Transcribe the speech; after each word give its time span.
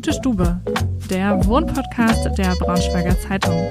Gute 0.00 0.14
Stube, 0.14 0.60
der 1.10 1.44
Wohnpodcast 1.44 2.24
der 2.38 2.54
Braunschweiger 2.58 3.20
Zeitung. 3.20 3.70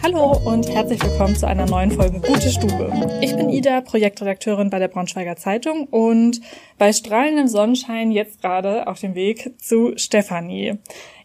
Hallo 0.00 0.38
und 0.44 0.68
herzlich 0.68 1.02
willkommen 1.02 1.34
zu 1.34 1.48
einer 1.48 1.66
neuen 1.66 1.90
Folge 1.90 2.20
Gute 2.20 2.50
Stube. 2.50 3.18
Ich 3.20 3.34
bin 3.34 3.50
Ida, 3.50 3.80
Projektredakteurin 3.80 4.70
bei 4.70 4.78
der 4.78 4.86
Braunschweiger 4.86 5.34
Zeitung 5.34 5.88
und 5.88 6.40
bei 6.78 6.92
strahlendem 6.92 7.48
Sonnenschein 7.48 8.12
jetzt 8.12 8.42
gerade 8.42 8.86
auf 8.86 9.00
dem 9.00 9.16
Weg 9.16 9.60
zu 9.60 9.90
Stefanie. 9.96 10.74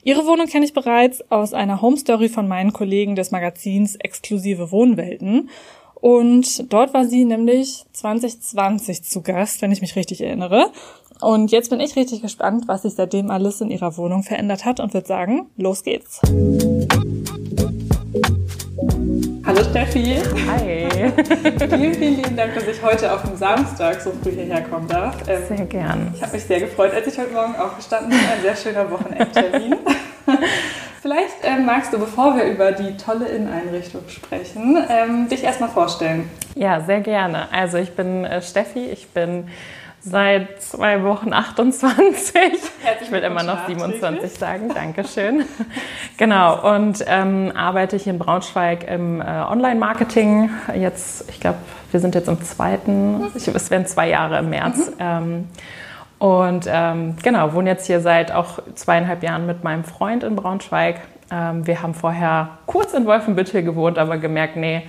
Ihre 0.03 0.25
Wohnung 0.25 0.47
kenne 0.47 0.65
ich 0.65 0.73
bereits 0.73 1.21
aus 1.29 1.53
einer 1.53 1.83
Homestory 1.83 2.29
von 2.29 2.47
meinen 2.47 2.73
Kollegen 2.73 3.15
des 3.15 3.29
Magazins 3.29 3.95
Exklusive 3.95 4.71
Wohnwelten. 4.71 5.51
Und 6.03 6.73
dort 6.73 6.93
war 6.93 7.05
sie 7.05 7.23
nämlich 7.23 7.85
2020 7.93 9.03
zu 9.03 9.21
Gast, 9.21 9.61
wenn 9.61 9.71
ich 9.71 9.79
mich 9.79 9.95
richtig 9.95 10.19
erinnere. 10.19 10.69
Und 11.23 11.53
jetzt 11.53 11.69
bin 11.69 11.79
ich 11.79 11.95
richtig 11.95 12.21
gespannt, 12.21 12.67
was 12.67 12.81
sich 12.81 12.95
seitdem 12.95 13.31
alles 13.31 13.61
in 13.61 13.71
ihrer 13.71 13.95
Wohnung 13.95 14.23
verändert 14.23 14.65
hat 14.65 14.81
und 14.81 14.93
würde 14.93 15.07
sagen, 15.07 15.47
los 15.55 15.83
geht's. 15.83 16.19
Hallo 19.45 19.63
Steffi. 19.63 20.17
Hi. 20.47 20.89
vielen, 21.69 21.93
vielen 21.93 22.15
lieben 22.17 22.35
Dank, 22.35 22.53
dass 22.55 22.67
ich 22.67 22.83
heute 22.83 23.13
auf 23.13 23.21
dem 23.21 23.37
Samstag 23.37 24.01
so 24.01 24.11
früh 24.21 24.31
hierher 24.31 24.63
kommen 24.63 24.89
darf. 24.89 25.15
Ähm, 25.29 25.43
sehr 25.47 25.65
gern. 25.65 26.13
Ich 26.13 26.21
habe 26.21 26.33
mich 26.33 26.43
sehr 26.43 26.59
gefreut, 26.59 26.93
als 26.93 27.07
ich 27.07 27.17
heute 27.17 27.31
Morgen 27.31 27.55
aufgestanden 27.55 28.09
bin. 28.09 28.19
Ein 28.19 28.41
sehr 28.41 28.55
schöner 28.57 28.91
Wochenendtermin. 28.91 29.75
Vielleicht 31.01 31.35
ähm, 31.43 31.65
magst 31.65 31.93
du, 31.93 31.99
bevor 31.99 32.35
wir 32.35 32.43
über 32.43 32.73
die 32.73 32.97
tolle 32.97 33.27
Inneneinrichtung 33.27 34.01
sprechen, 34.09 34.77
ähm, 34.89 35.29
dich 35.29 35.43
erstmal 35.43 35.69
vorstellen. 35.69 36.29
Ja, 36.55 36.81
sehr 36.81 36.99
gerne. 36.99 37.47
Also 37.53 37.77
ich 37.77 37.95
bin 37.95 38.25
äh, 38.25 38.41
Steffi, 38.41 38.87
ich 38.87 39.07
bin 39.07 39.45
seit 40.05 40.61
zwei 40.61 41.03
Wochen 41.03 41.31
28. 41.31 42.33
ich 43.01 43.11
will 43.11 43.21
immer 43.21 43.43
noch 43.43 43.65
27 43.67 44.31
sagen. 44.31 44.69
Dankeschön. 44.73 45.45
genau. 46.17 46.75
Und 46.75 47.03
ähm, 47.07 47.51
arbeite 47.55 47.95
hier 47.97 48.13
in 48.13 48.19
Braunschweig 48.19 48.85
im 48.89 49.21
äh, 49.21 49.25
Online-Marketing. 49.25 50.49
Jetzt, 50.75 51.29
ich 51.29 51.39
glaube, 51.39 51.59
wir 51.91 51.99
sind 51.99 52.15
jetzt 52.15 52.27
im 52.27 52.41
zweiten, 52.41 53.31
ich, 53.33 53.47
es 53.47 53.71
werden 53.71 53.85
zwei 53.85 54.09
Jahre 54.09 54.39
im 54.39 54.49
März. 54.49 54.87
Mhm. 54.87 54.93
Ähm, 54.99 55.47
und 56.19 56.65
ähm, 56.67 57.15
genau, 57.21 57.53
wohne 57.53 57.69
jetzt 57.69 57.87
hier 57.87 57.99
seit 58.01 58.31
auch 58.31 58.59
zweieinhalb 58.75 59.23
Jahren 59.23 59.45
mit 59.45 59.63
meinem 59.63 59.83
Freund 59.83 60.23
in 60.23 60.35
Braunschweig. 60.35 61.01
Ähm, 61.31 61.65
wir 61.65 61.81
haben 61.81 61.93
vorher 61.93 62.57
kurz 62.65 62.93
in 62.93 63.05
Wolfenbüttel 63.05 63.63
gewohnt, 63.63 63.97
aber 63.97 64.17
gemerkt, 64.17 64.57
nee, 64.57 64.83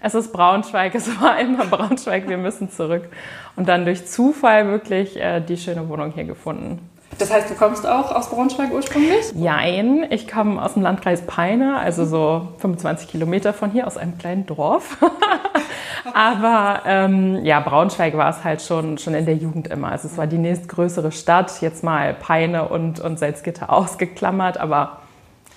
es 0.00 0.14
ist 0.14 0.32
Braunschweig, 0.32 0.94
es 0.94 1.20
war 1.20 1.38
immer 1.38 1.66
Braunschweig, 1.66 2.28
wir 2.28 2.38
müssen 2.38 2.70
zurück. 2.70 3.08
Und 3.56 3.68
dann 3.68 3.84
durch 3.84 4.06
Zufall 4.06 4.68
wirklich 4.68 5.16
äh, 5.20 5.40
die 5.40 5.56
schöne 5.56 5.88
Wohnung 5.88 6.12
hier 6.12 6.24
gefunden. 6.24 6.90
Das 7.18 7.30
heißt, 7.30 7.50
du 7.50 7.54
kommst 7.54 7.86
auch 7.86 8.12
aus 8.14 8.30
Braunschweig 8.30 8.72
ursprünglich? 8.72 9.32
Jein, 9.34 10.06
ich 10.10 10.28
komme 10.28 10.62
aus 10.62 10.74
dem 10.74 10.82
Landkreis 10.82 11.26
Peine, 11.26 11.76
also 11.78 12.04
so 12.06 12.48
25 12.58 13.08
Kilometer 13.08 13.52
von 13.52 13.70
hier, 13.70 13.86
aus 13.86 13.96
einem 13.96 14.16
kleinen 14.16 14.46
Dorf. 14.46 14.96
Aber 16.14 16.82
ähm, 16.86 17.44
ja, 17.44 17.60
Braunschweig 17.60 18.16
war 18.16 18.30
es 18.30 18.42
halt 18.42 18.62
schon, 18.62 18.96
schon 18.96 19.14
in 19.14 19.26
der 19.26 19.36
Jugend 19.36 19.68
immer. 19.68 19.90
Also 19.92 20.08
es 20.08 20.16
war 20.16 20.26
die 20.26 20.38
nächstgrößere 20.38 21.12
Stadt, 21.12 21.60
jetzt 21.60 21.84
mal 21.84 22.14
Peine 22.14 22.68
und, 22.68 23.00
und 23.00 23.18
Salzgitter 23.18 23.70
ausgeklammert, 23.72 24.58
aber 24.58 25.00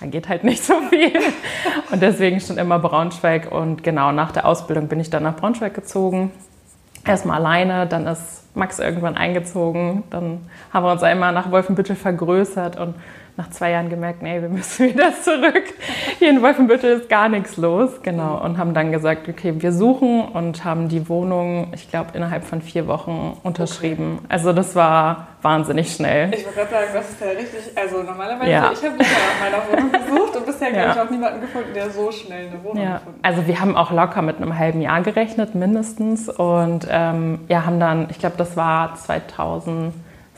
da 0.00 0.06
geht 0.06 0.28
halt 0.28 0.44
nicht 0.44 0.64
so 0.64 0.74
viel. 0.90 1.12
Und 1.90 2.02
deswegen 2.02 2.40
schon 2.40 2.58
immer 2.58 2.78
Braunschweig. 2.78 3.50
Und 3.50 3.82
genau 3.82 4.12
nach 4.12 4.32
der 4.32 4.46
Ausbildung 4.46 4.88
bin 4.88 5.00
ich 5.00 5.10
dann 5.10 5.22
nach 5.22 5.36
Braunschweig 5.36 5.74
gezogen. 5.74 6.30
Erstmal 7.06 7.38
alleine, 7.38 7.86
dann 7.86 8.06
ist 8.06 8.44
Max 8.56 8.78
irgendwann 8.78 9.16
eingezogen. 9.16 10.04
Dann 10.10 10.48
haben 10.72 10.84
wir 10.84 10.92
uns 10.92 11.02
einmal 11.02 11.32
nach 11.32 11.50
Wolfenbüttel 11.50 11.96
vergrößert 11.96 12.78
und 12.78 12.94
nach 13.36 13.50
zwei 13.50 13.72
Jahren 13.72 13.88
gemerkt, 13.88 14.22
nee, 14.22 14.40
wir 14.40 14.48
müssen 14.48 14.88
wieder 14.94 15.12
zurück. 15.20 15.64
Hier 16.18 16.30
in 16.30 16.40
Wolfenbüttel 16.40 17.00
ist 17.00 17.08
gar 17.08 17.28
nichts 17.28 17.56
los. 17.56 17.90
Genau. 18.02 18.42
Und 18.42 18.58
haben 18.58 18.74
dann 18.74 18.92
gesagt, 18.92 19.28
okay, 19.28 19.54
wir 19.56 19.72
suchen 19.72 20.22
und 20.22 20.64
haben 20.64 20.88
die 20.88 21.08
Wohnung, 21.08 21.72
ich 21.74 21.90
glaube, 21.90 22.10
innerhalb 22.14 22.44
von 22.44 22.62
vier 22.62 22.86
Wochen 22.86 23.36
unterschrieben. 23.42 24.18
Okay. 24.18 24.26
Also 24.28 24.52
das 24.52 24.76
war 24.76 25.28
wahnsinnig 25.42 25.92
schnell. 25.92 26.32
Ich 26.32 26.44
wollte 26.44 26.60
gerade 26.60 26.70
sagen, 26.70 26.90
das 26.94 27.10
ist 27.10 27.20
ja 27.20 27.26
richtig, 27.28 27.76
also 27.76 28.02
normalerweise, 28.02 28.50
ja. 28.50 28.70
ich 28.72 28.82
habe 28.82 28.96
bisher 28.96 29.18
nach 29.18 29.50
meiner 29.50 29.68
Wohnung 29.68 29.92
gesucht 29.92 30.36
und 30.36 30.46
bisher 30.46 30.72
ja. 30.72 30.82
habe 30.82 30.90
ich 30.92 31.06
auch 31.06 31.10
niemanden 31.10 31.40
gefunden, 31.40 31.74
der 31.74 31.90
so 31.90 32.12
schnell 32.12 32.48
eine 32.48 32.62
Wohnung 32.62 32.82
ja. 32.82 32.94
gefunden 32.94 33.18
hat. 33.22 33.30
Also 33.30 33.46
wir 33.46 33.60
haben 33.60 33.76
auch 33.76 33.90
locker 33.90 34.22
mit 34.22 34.36
einem 34.36 34.56
halben 34.58 34.80
Jahr 34.80 35.02
gerechnet, 35.02 35.54
mindestens. 35.54 36.28
Und 36.28 36.86
ähm, 36.88 37.40
ja, 37.48 37.66
haben 37.66 37.80
dann, 37.80 38.06
ich 38.10 38.18
glaube, 38.18 38.36
das 38.38 38.56
war 38.56 38.94
2000 38.94 39.92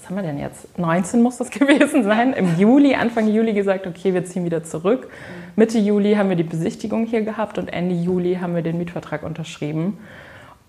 was 0.07 0.11
haben 0.11 0.23
wir 0.23 0.23
denn 0.23 0.39
jetzt? 0.39 0.79
19 0.79 1.21
muss 1.21 1.39
das 1.39 1.51
gewesen 1.59 2.05
sein. 2.05 2.33
Im 2.33 2.57
Juli, 2.59 2.95
Anfang 2.95 3.27
Juli 3.27 3.53
gesagt, 3.53 3.89
okay, 3.89 4.15
wir 4.15 4.25
ziehen 4.25 4.45
wieder 4.45 4.63
zurück. 4.63 5.09
Mitte 5.57 5.79
Juli 5.79 6.15
haben 6.15 6.29
wir 6.29 6.37
die 6.37 6.45
Besichtigung 6.45 7.07
hier 7.07 7.23
gehabt 7.23 7.59
und 7.59 7.73
Ende 7.73 7.95
Juli 7.95 8.37
haben 8.41 8.55
wir 8.55 8.63
den 8.63 8.79
Mietvertrag 8.79 9.25
unterschrieben. 9.25 9.99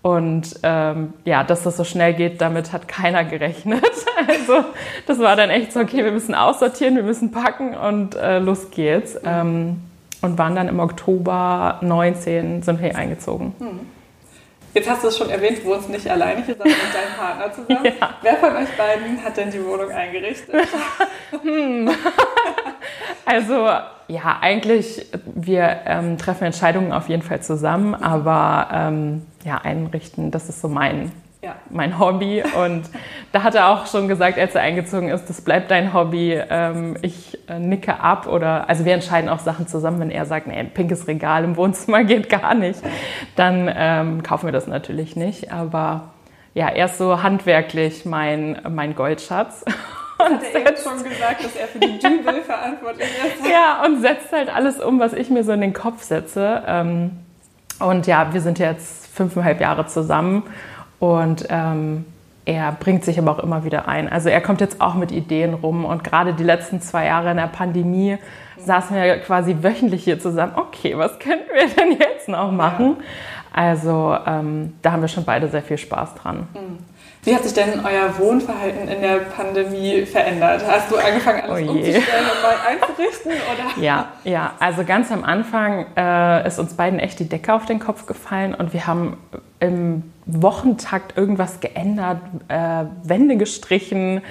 Und 0.02 0.58
ähm, 0.64 1.12
ja, 1.24 1.44
dass 1.44 1.62
das 1.62 1.76
so 1.76 1.84
schnell 1.84 2.14
geht, 2.14 2.40
damit 2.40 2.72
hat 2.72 2.88
keiner 2.88 3.24
gerechnet. 3.24 3.84
Also 4.26 4.64
das 5.06 5.20
war 5.20 5.36
dann 5.36 5.48
echt 5.48 5.72
so, 5.72 5.78
okay, 5.78 6.04
wir 6.04 6.10
müssen 6.10 6.34
aussortieren, 6.34 6.96
wir 6.96 7.04
müssen 7.04 7.30
packen 7.30 7.74
und 7.74 8.16
äh, 8.16 8.40
los 8.40 8.70
geht's. 8.72 9.16
Ähm, 9.24 9.76
und 10.20 10.36
waren 10.36 10.56
dann 10.56 10.66
im 10.68 10.80
Oktober 10.80 11.78
19 11.82 12.62
sind 12.62 12.80
wir 12.80 12.88
hier 12.88 12.98
eingezogen. 12.98 13.54
Mhm. 13.60 13.80
Jetzt 14.74 14.88
hast 14.88 15.02
du 15.02 15.08
es 15.08 15.16
schon 15.16 15.30
erwähnt, 15.30 15.58
du 15.58 15.64
wohnst 15.64 15.88
nicht 15.88 16.08
alleine 16.08 16.44
hier, 16.44 16.54
sondern 16.54 16.76
mit 16.76 16.94
deinem 16.94 17.16
Partner 17.16 17.52
zusammen. 17.52 17.92
Ja. 18.00 18.14
Wer 18.22 18.36
von 18.36 18.56
euch 18.56 18.76
beiden 18.76 19.22
hat 19.24 19.36
denn 19.36 19.50
die 19.50 19.64
Wohnung 19.64 19.90
eingerichtet? 19.90 20.54
hm. 21.42 21.90
Also 23.24 23.68
ja, 24.08 24.38
eigentlich, 24.40 25.04
wir 25.26 25.80
ähm, 25.84 26.16
treffen 26.16 26.44
Entscheidungen 26.44 26.92
auf 26.92 27.10
jeden 27.10 27.22
Fall 27.22 27.42
zusammen, 27.42 27.94
aber 27.94 28.68
ähm, 28.72 29.26
ja, 29.44 29.58
einrichten, 29.58 30.30
das 30.30 30.48
ist 30.48 30.62
so 30.62 30.68
mein 30.68 31.12
ja. 31.42 31.56
mein 31.70 31.98
Hobby. 31.98 32.42
Und 32.42 32.84
da 33.32 33.42
hat 33.42 33.54
er 33.54 33.68
auch 33.68 33.86
schon 33.86 34.08
gesagt, 34.08 34.38
als 34.38 34.54
er 34.54 34.62
eingezogen 34.62 35.08
ist, 35.08 35.26
das 35.28 35.40
bleibt 35.40 35.70
dein 35.70 35.92
Hobby. 35.94 36.40
Ähm, 36.48 36.96
ich 37.02 37.38
äh, 37.48 37.58
nicke 37.58 38.00
ab 38.00 38.26
oder, 38.26 38.68
also 38.68 38.84
wir 38.84 38.94
entscheiden 38.94 39.28
auch 39.28 39.38
Sachen 39.38 39.66
zusammen. 39.66 40.00
Wenn 40.00 40.10
er 40.10 40.26
sagt, 40.26 40.46
nee, 40.46 40.56
ein 40.56 40.70
pinkes 40.70 41.06
Regal 41.06 41.44
im 41.44 41.56
Wohnzimmer 41.56 42.04
geht 42.04 42.28
gar 42.28 42.54
nicht, 42.54 42.80
dann 43.36 43.70
ähm, 43.74 44.22
kaufen 44.22 44.46
wir 44.46 44.52
das 44.52 44.66
natürlich 44.66 45.16
nicht. 45.16 45.52
Aber 45.52 46.10
ja, 46.54 46.68
er 46.68 46.86
ist 46.86 46.98
so 46.98 47.22
handwerklich 47.22 48.04
mein, 48.04 48.60
mein 48.68 48.94
Goldschatz. 48.94 49.64
Und 50.18 50.34
hat 50.34 50.42
er 50.52 50.60
jetzt 50.62 50.82
schon 50.82 51.04
gesagt, 51.04 51.44
dass 51.44 51.54
er 51.54 51.68
für 51.68 51.78
die 51.78 51.96
Dübel 52.00 52.42
verantwortlich 52.42 53.06
ist. 53.06 53.48
Ja, 53.48 53.84
und 53.84 54.00
setzt 54.00 54.32
halt 54.32 54.52
alles 54.52 54.80
um, 54.80 54.98
was 54.98 55.12
ich 55.12 55.30
mir 55.30 55.44
so 55.44 55.52
in 55.52 55.60
den 55.60 55.72
Kopf 55.72 56.02
setze. 56.02 56.64
Ähm, 56.66 57.12
und 57.78 58.08
ja, 58.08 58.32
wir 58.32 58.40
sind 58.40 58.58
jetzt 58.58 59.06
fünfeinhalb 59.14 59.60
Jahre 59.60 59.86
zusammen 59.86 60.42
und 60.98 61.46
ähm, 61.48 62.04
er 62.48 62.72
bringt 62.72 63.04
sich 63.04 63.18
aber 63.18 63.32
auch 63.32 63.38
immer 63.40 63.64
wieder 63.64 63.88
ein. 63.88 64.10
Also 64.10 64.30
er 64.30 64.40
kommt 64.40 64.62
jetzt 64.62 64.80
auch 64.80 64.94
mit 64.94 65.12
Ideen 65.12 65.52
rum. 65.52 65.84
Und 65.84 66.02
gerade 66.02 66.32
die 66.32 66.44
letzten 66.44 66.80
zwei 66.80 67.04
Jahre 67.04 67.32
in 67.32 67.36
der 67.36 67.46
Pandemie 67.46 68.16
saßen 68.56 68.96
wir 68.96 69.18
quasi 69.18 69.56
wöchentlich 69.60 70.04
hier 70.04 70.18
zusammen. 70.18 70.52
Okay, 70.56 70.96
was 70.96 71.18
könnten 71.18 71.48
wir 71.52 71.68
denn 71.68 71.98
jetzt 71.98 72.26
noch 72.26 72.50
machen? 72.50 72.96
Ja. 72.98 73.04
Also 73.52 74.16
ähm, 74.26 74.74
da 74.80 74.92
haben 74.92 75.02
wir 75.02 75.08
schon 75.08 75.24
beide 75.24 75.48
sehr 75.48 75.62
viel 75.62 75.76
Spaß 75.76 76.14
dran. 76.14 76.48
Mhm. 76.54 76.78
Wie 77.24 77.34
hat 77.34 77.42
sich 77.44 77.52
denn 77.52 77.80
euer 77.84 78.16
Wohnverhalten 78.18 78.88
in 78.88 79.02
der 79.02 79.18
Pandemie 79.18 80.06
verändert? 80.06 80.64
Hast 80.66 80.90
du 80.90 80.96
angefangen, 80.96 81.42
alles 81.42 81.68
oh 81.68 81.72
umzustellen 81.72 82.24
und 82.24 82.42
neu 82.42 82.86
einzurichten? 82.86 83.32
Oder? 83.32 83.82
Ja, 83.84 84.08
ja, 84.24 84.52
also 84.60 84.84
ganz 84.84 85.12
am 85.12 85.24
Anfang 85.24 85.84
äh, 85.96 86.46
ist 86.46 86.58
uns 86.58 86.74
beiden 86.74 86.98
echt 86.98 87.18
die 87.18 87.28
Decke 87.28 87.52
auf 87.52 87.66
den 87.66 87.80
Kopf 87.80 88.06
gefallen 88.06 88.54
und 88.54 88.72
wir 88.72 88.86
haben 88.86 89.18
im 89.60 90.04
Wochentakt 90.26 91.16
irgendwas 91.16 91.60
geändert, 91.60 92.20
äh, 92.48 92.84
Wände 93.02 93.36
gestrichen. 93.36 94.22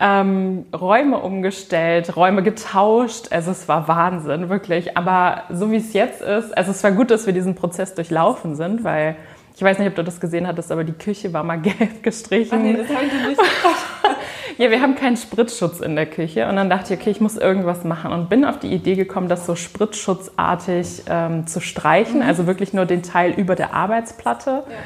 Ähm, 0.00 0.66
Räume 0.74 1.20
umgestellt, 1.20 2.16
Räume 2.16 2.42
getauscht. 2.42 3.28
Also 3.30 3.52
es 3.52 3.68
war 3.68 3.86
Wahnsinn, 3.86 4.48
wirklich. 4.48 4.96
Aber 4.96 5.44
so 5.50 5.70
wie 5.70 5.76
es 5.76 5.92
jetzt 5.92 6.20
ist, 6.20 6.56
also 6.56 6.72
es 6.72 6.82
war 6.82 6.92
gut, 6.92 7.10
dass 7.10 7.26
wir 7.26 7.32
diesen 7.32 7.54
Prozess 7.54 7.94
durchlaufen 7.94 8.56
sind, 8.56 8.82
weil 8.82 9.16
ich 9.56 9.62
weiß 9.62 9.78
nicht, 9.78 9.88
ob 9.88 9.94
du 9.94 10.02
das 10.02 10.20
gesehen 10.20 10.48
hattest, 10.48 10.72
aber 10.72 10.82
die 10.82 10.92
Küche 10.92 11.32
war 11.32 11.44
mal 11.44 11.60
gelb 11.60 12.02
gestrichen. 12.02 12.58
Ach 12.58 12.62
nee, 12.62 12.76
das 12.76 12.88
habe 12.88 13.06
ich 13.06 13.12
nicht 13.12 13.40
Ja, 14.58 14.70
wir 14.70 14.80
haben 14.80 14.94
keinen 14.94 15.16
Spritzschutz 15.16 15.80
in 15.80 15.96
der 15.96 16.06
Küche. 16.06 16.48
Und 16.48 16.56
dann 16.56 16.70
dachte 16.70 16.94
ich, 16.94 17.00
okay, 17.00 17.10
ich 17.10 17.20
muss 17.20 17.36
irgendwas 17.36 17.84
machen. 17.84 18.12
Und 18.12 18.28
bin 18.28 18.44
auf 18.44 18.58
die 18.58 18.68
Idee 18.68 18.94
gekommen, 18.94 19.28
das 19.28 19.46
so 19.46 19.56
spritzschutzartig 19.56 21.04
ähm, 21.08 21.46
zu 21.46 21.60
streichen. 21.60 22.20
Mhm. 22.20 22.28
Also 22.28 22.46
wirklich 22.46 22.72
nur 22.72 22.86
den 22.86 23.02
Teil 23.02 23.32
über 23.32 23.56
der 23.56 23.74
Arbeitsplatte. 23.74 24.50
Ja. 24.50 24.76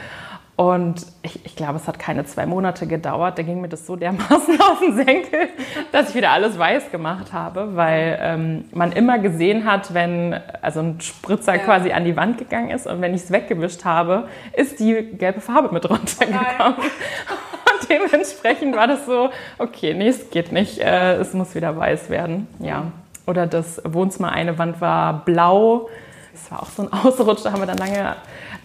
Und 0.59 1.06
ich, 1.23 1.47
ich, 1.47 1.55
glaube, 1.55 1.76
es 1.76 1.87
hat 1.87 2.00
keine 2.00 2.25
zwei 2.25 2.44
Monate 2.44 2.88
gedauert. 2.88 3.38
Da 3.38 3.44
ging 3.44 3.61
mir 3.61 3.69
das 3.69 3.87
so 3.87 3.94
dermaßen 3.94 4.61
auf 4.61 4.81
den 4.81 4.97
Senkel, 4.97 5.50
dass 5.93 6.09
ich 6.09 6.15
wieder 6.17 6.31
alles 6.31 6.59
weiß 6.59 6.91
gemacht 6.91 7.32
habe, 7.32 7.76
weil 7.76 8.19
ähm, 8.20 8.65
man 8.73 8.91
immer 8.91 9.20
gesehen 9.20 9.67
hat, 9.70 9.94
wenn 9.94 10.35
also 10.61 10.81
ein 10.81 11.00
Spritzer 11.00 11.55
ja. 11.55 11.62
quasi 11.62 11.93
an 11.93 12.05
die 12.05 12.17
Wand 12.17 12.38
gegangen 12.38 12.70
ist 12.70 12.88
und 12.88 13.00
wenn 13.00 13.15
ich 13.15 13.23
es 13.23 13.31
weggewischt 13.31 13.85
habe, 13.85 14.26
ist 14.53 14.81
die 14.81 14.94
gelbe 15.17 15.41
Farbe 15.41 15.73
mit 15.73 15.88
runtergekommen. 15.88 16.75
Oh 16.79 16.82
dementsprechend 17.88 18.76
war 18.76 18.86
das 18.86 19.06
so, 19.06 19.30
okay, 19.58 19.94
nee, 19.94 20.08
es 20.08 20.30
geht 20.30 20.52
nicht, 20.52 20.78
äh, 20.78 21.14
es 21.14 21.34
muss 21.34 21.54
wieder 21.54 21.76
weiß 21.76 22.10
werden. 22.10 22.46
Ja. 22.60 22.92
Oder 23.26 23.46
das 23.46 23.82
Wohnzimmer, 23.84 24.32
eine 24.32 24.58
Wand 24.58 24.80
war 24.80 25.25
blau. 25.25 25.88
Das 26.32 26.50
war 26.50 26.62
auch 26.62 26.69
so 26.69 26.82
ein 26.82 26.92
Ausrutsch, 27.04 27.44
da 27.44 27.52
haben 27.52 27.60
wir 27.60 27.66
dann 27.66 27.78
lange 27.78 28.16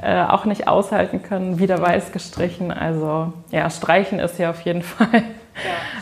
äh, 0.02 0.24
auch 0.24 0.46
nicht 0.46 0.68
aushalten 0.68 1.22
können, 1.24 1.60
wieder 1.60 1.82
weiß 1.82 2.12
gestrichen. 2.12 2.72
Also 2.72 3.34
ja, 3.52 3.70
Streichen 3.70 4.20
ist 4.20 4.40
ja 4.40 4.50
auf 4.50 4.62
jeden 4.62 4.82
Fall 4.84 5.24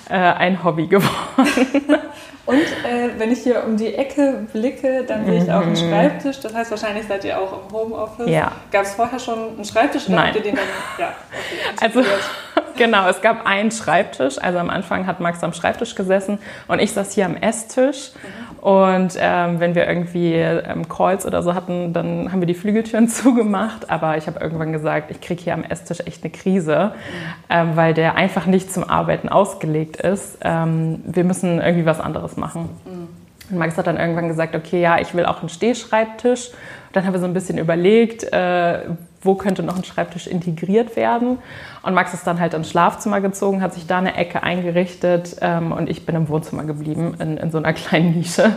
ja. 0.09 0.31
äh, 0.31 0.35
ein 0.35 0.63
Hobby 0.63 0.87
geworden. 0.87 1.97
Und 2.45 2.57
äh, 2.57 3.09
wenn 3.17 3.31
ich 3.31 3.39
hier 3.39 3.63
um 3.63 3.77
die 3.77 3.93
Ecke 3.93 4.47
blicke, 4.51 5.03
dann 5.03 5.25
sehe 5.25 5.43
ich 5.43 5.51
auch 5.51 5.61
einen 5.61 5.71
mhm. 5.71 5.75
Schreibtisch. 5.75 6.39
Das 6.39 6.53
heißt, 6.53 6.71
wahrscheinlich 6.71 7.05
seid 7.07 7.23
ihr 7.23 7.39
auch 7.39 7.53
im 7.53 7.71
Homeoffice. 7.71 8.29
Ja. 8.29 8.51
Gab 8.71 8.83
es 8.83 8.95
vorher 8.95 9.19
schon 9.19 9.55
einen 9.55 9.65
Schreibtisch 9.65 10.07
oder 10.07 10.15
Nein. 10.15 10.25
habt 10.27 10.35
ihr 10.37 10.41
den 10.41 10.55
dann? 10.55 10.65
Ja, 10.97 11.13
okay, 11.29 11.77
also 11.81 12.01
genau, 12.77 13.07
es 13.07 13.21
gab 13.21 13.45
einen 13.45 13.71
Schreibtisch. 13.71 14.37
Also 14.41 14.57
am 14.57 14.69
Anfang 14.69 15.05
hat 15.05 15.19
Max 15.19 15.43
am 15.43 15.53
Schreibtisch 15.53 15.93
gesessen 15.93 16.39
und 16.67 16.79
ich 16.79 16.91
saß 16.91 17.13
hier 17.13 17.25
am 17.25 17.35
Esstisch. 17.35 18.11
Mhm. 18.15 18.51
Und 18.61 19.17
ähm, 19.19 19.59
wenn 19.59 19.73
wir 19.73 19.87
irgendwie 19.87 20.35
ähm, 20.35 20.87
Calls 20.87 21.25
oder 21.25 21.41
so 21.41 21.55
hatten, 21.55 21.93
dann 21.93 22.31
haben 22.31 22.41
wir 22.41 22.45
die 22.45 22.53
Flügeltüren 22.53 23.07
zugemacht. 23.09 23.89
Aber 23.89 24.17
ich 24.17 24.27
habe 24.27 24.39
irgendwann 24.39 24.71
gesagt, 24.71 25.09
ich 25.09 25.19
kriege 25.19 25.41
hier 25.41 25.55
am 25.55 25.63
Esstisch 25.63 26.01
echt 26.05 26.23
eine 26.23 26.31
Krise, 26.31 26.93
ähm, 27.49 27.71
weil 27.75 27.95
der 27.95 28.15
einfach 28.15 28.45
nicht 28.45 28.71
zum 28.71 28.83
Arbeiten 28.87 29.29
ausgelegt 29.29 29.97
ist. 29.97 30.37
Ähm, 30.43 31.01
wir 31.05 31.23
müssen 31.23 31.59
irgendwie 31.59 31.87
was 31.87 31.99
anderes 31.99 32.30
machen. 32.37 32.69
Und 33.49 33.57
Max 33.57 33.77
hat 33.77 33.87
dann 33.87 33.97
irgendwann 33.97 34.27
gesagt, 34.27 34.55
okay, 34.55 34.81
ja, 34.81 34.99
ich 34.99 35.13
will 35.13 35.25
auch 35.25 35.39
einen 35.39 35.49
Stehschreibtisch. 35.49 36.51
Dann 36.93 37.05
haben 37.05 37.13
wir 37.13 37.19
so 37.19 37.25
ein 37.25 37.33
bisschen 37.33 37.57
überlegt, 37.57 38.23
äh, 38.31 38.79
wo 39.21 39.35
könnte 39.35 39.63
noch 39.63 39.77
ein 39.77 39.83
Schreibtisch 39.83 40.27
integriert 40.27 40.95
werden. 40.95 41.37
Und 41.83 41.93
Max 41.93 42.13
ist 42.13 42.25
dann 42.25 42.39
halt 42.39 42.53
ins 42.53 42.69
Schlafzimmer 42.69 43.21
gezogen, 43.21 43.61
hat 43.61 43.73
sich 43.73 43.87
da 43.87 43.99
eine 43.99 44.15
Ecke 44.15 44.43
eingerichtet 44.43 45.37
ähm, 45.41 45.71
und 45.71 45.89
ich 45.89 46.05
bin 46.05 46.15
im 46.15 46.27
Wohnzimmer 46.29 46.63
geblieben, 46.63 47.15
in, 47.19 47.37
in 47.37 47.51
so 47.51 47.57
einer 47.57 47.73
kleinen 47.73 48.15
Nische. 48.17 48.53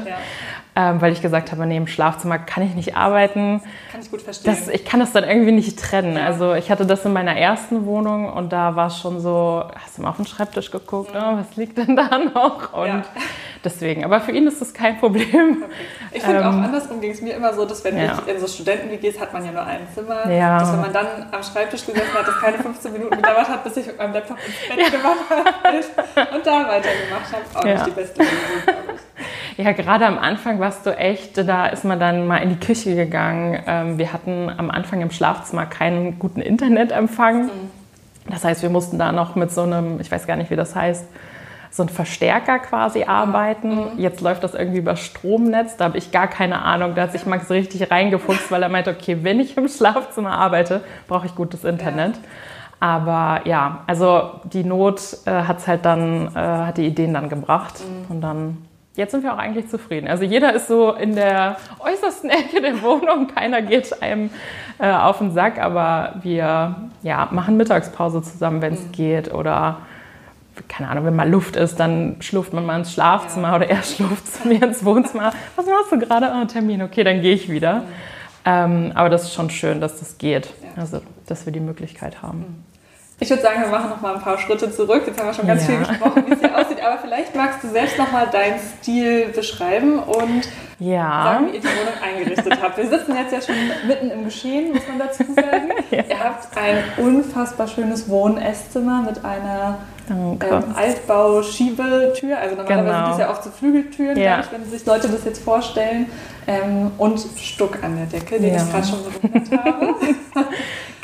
Ähm, 0.77 1.01
weil 1.01 1.13
ich 1.13 1.23
gesagt 1.23 1.53
habe, 1.53 1.67
nee, 1.67 1.77
im 1.77 1.87
Schlafzimmer 1.87 2.39
kann 2.39 2.65
ich 2.65 2.75
nicht 2.75 2.97
arbeiten. 2.97 3.63
Kann 3.93 4.01
ich 4.01 4.11
gut 4.11 4.23
verstehen. 4.23 4.53
Das, 4.53 4.69
ich 4.69 4.85
kann 4.85 4.99
das 4.99 5.13
dann 5.13 5.23
irgendwie 5.23 5.53
nicht 5.53 5.79
trennen. 5.79 6.17
Ja. 6.17 6.27
Also 6.27 6.55
ich 6.55 6.71
hatte 6.71 6.85
das 6.85 7.05
in 7.05 7.13
meiner 7.13 7.37
ersten 7.37 7.87
Wohnung 7.87 8.33
und 8.33 8.53
da 8.53 8.75
war 8.75 8.89
es 8.89 8.99
schon 8.99 9.21
so, 9.21 9.65
hast 9.75 9.99
du 9.99 10.03
mal 10.03 10.11
auf 10.11 10.17
den 10.17 10.27
Schreibtisch 10.27 10.73
geguckt, 10.73 11.15
mhm. 11.15 11.21
oh, 11.21 11.37
was 11.39 11.55
liegt 11.57 11.79
denn 11.79 11.95
da 11.95 12.19
noch? 12.19 12.73
Und 12.73 12.89
ja 12.89 13.03
deswegen. 13.65 14.05
Aber 14.05 14.21
für 14.21 14.33
ihn 14.33 14.47
ist 14.47 14.61
das 14.61 14.73
kein 14.73 14.99
Problem. 14.99 15.65
Okay. 15.65 15.73
Ich 16.13 16.23
finde 16.23 16.41
ähm, 16.41 16.47
auch 16.47 16.53
andersrum 16.53 17.01
ging 17.01 17.11
es 17.11 17.21
mir 17.21 17.35
immer 17.35 17.53
so, 17.55 17.65
dass 17.65 17.83
wenn 17.85 17.97
ja. 17.97 18.19
ich 18.27 18.35
in 18.35 18.41
so 18.41 18.47
Studenten-WGs 18.47 19.19
hat 19.19 19.33
man 19.33 19.45
ja 19.45 19.53
nur 19.53 19.65
ein 19.65 19.87
Zimmer, 19.95 20.31
ja. 20.31 20.59
dass 20.61 20.73
wenn 20.73 20.81
man 20.81 20.93
dann 20.93 21.07
am 21.31 21.43
Schreibtisch 21.43 21.87
gesessen 21.87 22.15
hat, 22.15 22.29
das 22.29 22.39
keine 22.41 22.59
15 22.59 22.93
Minuten 22.93 23.17
gedauert 23.17 23.49
hat, 23.49 23.65
bis 23.65 23.77
ich 23.79 23.87
mit 23.87 23.99
meinem 23.99 24.13
Laptop 24.13 24.39
ins 24.47 24.77
Bett 24.77 24.93
gemacht 24.93 25.19
habe 25.31 26.37
und 26.37 26.47
da 26.47 26.69
weitergemacht 26.69 27.33
habe, 27.33 27.45
auch 27.55 27.65
nicht 27.65 27.87
die 27.87 27.91
beste 27.91 28.23
Lösung, 28.23 28.84
Ja, 29.57 29.73
gerade 29.73 30.07
am 30.07 30.19
Anfang 30.19 30.59
warst 30.59 30.85
du 30.87 30.97
echt, 30.97 31.39
da 31.39 31.67
ist 31.67 31.85
man 31.85 32.01
dann 32.01 32.27
mal 32.27 32.39
in 32.39 32.49
die 32.51 32.59
Küche 32.59 32.95
gegangen. 32.97 33.63
Ähm, 33.67 33.99
wir 33.99 34.13
hatten 34.13 34.51
am 34.57 34.71
Anfang 34.71 35.01
im 35.01 35.11
Schlafzimmer 35.11 35.67
keinen 35.67 36.19
guten 36.19 36.41
Internetempfang. 36.41 37.45
Mhm. 37.45 37.51
Das 38.29 38.45
heißt, 38.45 38.63
wir 38.63 38.71
mussten 38.71 38.99
da 38.99 39.13
noch 39.13 39.37
mit 39.37 39.53
so 39.53 39.63
einem, 39.63 40.01
ich 40.01 40.11
weiß 40.11 40.27
gar 40.27 40.37
nicht, 40.37 40.51
wie 40.51 40.57
das 40.57 40.75
heißt, 40.75 41.07
so 41.71 41.83
ein 41.83 41.89
Verstärker 41.89 42.61
quasi 42.61 43.05
arbeiten. 43.05 43.75
Mhm. 43.75 43.99
Jetzt 43.99 44.21
läuft 44.21 44.45
das 44.45 44.55
irgendwie 44.55 44.79
über 44.79 44.97
Stromnetz, 44.97 45.77
da 45.77 45.87
habe 45.87 45.99
ich 45.99 46.13
gar 46.13 46.29
keine 46.29 46.63
Ahnung. 46.63 46.95
Da 46.95 47.03
hat 47.03 47.13
sich 47.13 47.27
Max 47.27 47.51
richtig 47.51 47.91
reingefuchst, 47.91 48.51
weil 48.51 48.63
er 48.63 48.69
meinte, 48.69 48.91
okay, 48.91 49.19
wenn 49.23 49.41
ich 49.41 49.57
im 49.57 49.69
Schlafzimmer 49.69 50.33
arbeite, 50.33 50.83
brauche 51.09 51.27
ich 51.27 51.35
gutes 51.35 51.65
Internet. 51.65 52.15
Ja. 52.15 52.23
Aber 52.81 53.47
ja, 53.47 53.83
also 53.87 54.41
die 54.45 54.63
Not 54.63 55.01
äh, 55.25 55.31
hat 55.31 55.59
es 55.59 55.67
halt 55.67 55.85
dann, 55.85 56.29
äh, 56.35 56.39
hat 56.39 56.77
die 56.77 56.87
Ideen 56.87 57.15
dann 57.15 57.29
gebracht. 57.29 57.75
Mhm. 57.81 58.15
Und 58.15 58.21
dann, 58.21 58.59
jetzt 58.97 59.13
sind 59.13 59.23
wir 59.23 59.35
auch 59.35 59.39
eigentlich 59.39 59.69
zufrieden. 59.69 60.09
Also 60.09 60.25
jeder 60.25 60.53
ist 60.55 60.69
so 60.69 60.93
in 60.93 61.15
der 61.15 61.57
äußersten 61.81 62.31
Ecke 62.31 62.61
der 62.61 62.83
Wohnung, 62.83 63.29
keiner 63.29 63.63
geht 63.63 64.03
einem 64.03 64.31
äh, 64.79 64.91
auf 64.93 65.19
den 65.19 65.33
Sack, 65.33 65.59
aber 65.59 66.15
wir 66.23 66.77
ja, 67.03 67.29
machen 67.31 67.57
Mittagspause 67.57 68.23
zusammen, 68.23 68.63
wenn 68.63 68.75
es 68.75 68.87
mhm. 68.87 68.93
geht. 68.93 69.35
Oder 69.35 69.79
keine 70.69 70.89
Ahnung, 70.89 71.07
wenn 71.07 71.17
mal 71.17 71.29
Luft 71.29 71.57
ist, 71.57 71.81
dann 71.81 72.17
schluft 72.21 72.53
man 72.53 72.65
mal 72.65 72.79
ins 72.79 72.93
Schlafzimmer 72.93 73.49
ja. 73.49 73.57
oder 73.57 73.69
er 73.69 73.83
schluft 73.83 74.27
zu 74.27 74.49
mir 74.49 74.63
ins 74.63 74.85
Wohnzimmer. 74.85 75.33
Was 75.57 75.67
machst 75.67 75.93
du 75.93 75.99
gerade? 75.99 76.33
Oh, 76.41 76.45
Termin, 76.47 76.83
okay, 76.83 77.05
dann 77.05 77.23
gehe 77.23 77.35
ich 77.35 77.49
wieder. 77.49 77.81
Mhm. 77.81 77.83
Ähm, 78.47 78.93
aber 78.95 79.09
das 79.09 79.25
ist 79.25 79.35
schon 79.35 79.49
schön, 79.49 79.81
dass 79.81 79.99
das 80.01 80.19
geht, 80.19 80.51
ja. 80.63 80.83
also 80.83 81.01
dass 81.27 81.47
wir 81.47 81.53
die 81.53 81.61
Möglichkeit 81.61 82.21
haben. 82.23 82.39
Mhm. 82.39 82.74
Ich 83.21 83.31
würde 83.31 83.43
sagen, 83.43 83.61
wir 83.63 83.69
machen 83.69 83.91
noch 83.91 84.01
mal 84.01 84.17
ein 84.17 84.21
paar 84.21 84.39
Schritte 84.39 84.71
zurück. 84.71 85.05
Jetzt 85.07 85.19
haben 85.19 85.27
wir 85.27 85.35
schon 85.35 85.47
ganz 85.47 85.63
ja. 85.63 85.69
viel 85.69 85.79
gesprochen, 85.79 86.25
wie 86.27 86.33
es 86.33 86.41
hier 86.41 86.59
aussieht. 86.59 86.83
Aber 86.83 86.99
vielleicht 86.99 87.35
magst 87.35 87.63
du 87.63 87.69
selbst 87.69 87.97
noch 87.97 88.11
mal 88.11 88.27
deinen 88.27 88.59
Stil 88.81 89.29
beschreiben 89.29 90.01
und 90.01 90.49
ja. 90.79 91.25
sagen, 91.25 91.47
wie 91.47 91.57
ihr 91.57 91.61
die 91.61 91.67
Wohnung 91.67 91.95
eingerichtet 92.03 92.63
habt. 92.63 92.77
Wir 92.77 92.89
sitzen 92.89 93.15
jetzt 93.17 93.33
ja 93.33 93.41
schon 93.41 93.55
mitten 93.87 94.11
im 94.11 94.25
Geschehen, 94.25 94.73
muss 94.73 94.87
man 94.89 94.99
dazu 94.99 95.25
sagen. 95.35 95.71
ja. 95.91 96.05
Ihr 96.09 96.21
habt 96.21 96.57
ein 96.57 97.05
unfassbar 97.05 97.69
schönes 97.69 98.09
Wohn-Esszimmer 98.09 99.03
mit 99.03 99.25
einer 99.25 99.79
ähm, 100.11 100.39
Altbau-Schiebetür. 100.75 102.39
Also 102.39 102.57
normalerweise 102.57 102.85
genau. 102.85 103.05
sind 103.07 103.11
das 103.11 103.19
ja 103.19 103.31
oft 103.31 103.45
so 103.45 103.51
Flügeltüren, 103.51 104.19
ja. 104.19 104.41
ich, 104.41 104.53
wenn 104.53 104.65
sich 104.65 104.85
Leute 104.85 105.09
das 105.09 105.25
jetzt 105.25 105.43
vorstellen. 105.43 106.07
Ähm, 106.47 106.91
und 106.99 107.21
Stuck 107.39 107.83
an 107.83 107.97
der 107.97 108.07
Decke, 108.07 108.39
den 108.39 108.55
ja. 108.55 108.63
ich 108.63 108.71
gerade 108.71 108.87
schon 108.87 108.99
bewundert 109.05 109.65
habe. 109.65 109.95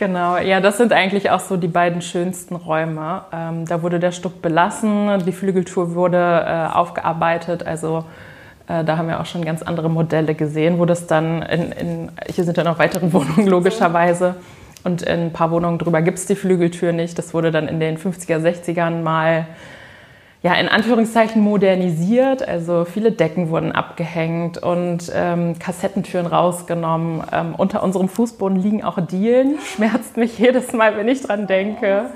Genau, 0.01 0.39
ja, 0.39 0.61
das 0.61 0.79
sind 0.79 0.95
eigentlich 0.95 1.31
auch 1.31 1.41
so 1.41 1.59
die 1.59 1.69
beiden 1.69 2.01
schönsten 2.01 2.57
Räume. 2.57 3.21
Ähm, 3.35 3.67
da 3.67 3.83
wurde 3.83 4.01
der 4.01 4.13
Stuck 4.13 4.41
belassen, 4.41 5.23
die 5.27 5.33
Flügeltour 5.33 5.95
wurde 5.95 6.17
äh, 6.17 6.75
aufgearbeitet, 6.75 7.67
also 7.67 8.07
da 8.85 8.97
haben 8.97 9.09
wir 9.09 9.21
auch 9.21 9.27
schon 9.27 9.45
ganz 9.45 9.63
andere 9.63 9.91
Modelle 9.91 10.35
gesehen, 10.35 10.79
wo 10.79 10.85
das 10.85 11.07
dann 11.07 11.43
in, 11.43 11.73
in 11.73 12.13
hier 12.33 12.45
sind 12.45 12.57
ja 12.57 12.65
noch 12.65 12.79
weitere 12.79 13.13
Wohnungen 13.13 13.47
logischerweise 13.47 14.37
und 14.85 15.03
in 15.03 15.21
ein 15.21 15.33
paar 15.33 15.51
Wohnungen 15.51 15.79
drüber 15.79 16.03
gibt 16.03 16.19
es 16.19 16.27
die 16.27 16.35
Flügeltür 16.35 16.93
nicht. 16.93 17.19
Das 17.19 17.35
wurde 17.35 17.51
dann 17.51 17.69
in 17.69 17.81
den 17.81 17.99
50er, 17.99 18.39
60ern 18.39 19.03
mal 19.03 19.47
ja, 20.43 20.55
in 20.55 20.69
Anführungszeichen 20.69 21.43
modernisiert. 21.43 22.47
Also 22.47 22.87
viele 22.87 23.13
Decken 23.13 23.51
wurden 23.51 23.73
abgehängt 23.73 24.57
und 24.57 25.13
ähm, 25.15 25.59
Kassettentüren 25.59 26.27
rausgenommen. 26.27 27.23
Ähm, 27.31 27.55
unter 27.57 27.83
unserem 27.83 28.09
Fußboden 28.09 28.59
liegen 28.59 28.83
auch 28.83 28.99
Dielen. 29.07 29.59
Schmerzt 29.65 30.17
mich 30.17 30.39
jedes 30.39 30.73
Mal, 30.73 30.97
wenn 30.97 31.09
ich 31.09 31.23
dran 31.23 31.47
denke, 31.47 32.07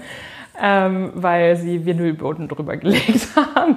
ähm, 0.60 1.12
weil 1.14 1.56
sie 1.56 1.84
Vinylboden 1.84 2.48
drüber 2.48 2.76
gelegt 2.76 3.28
haben. 3.54 3.76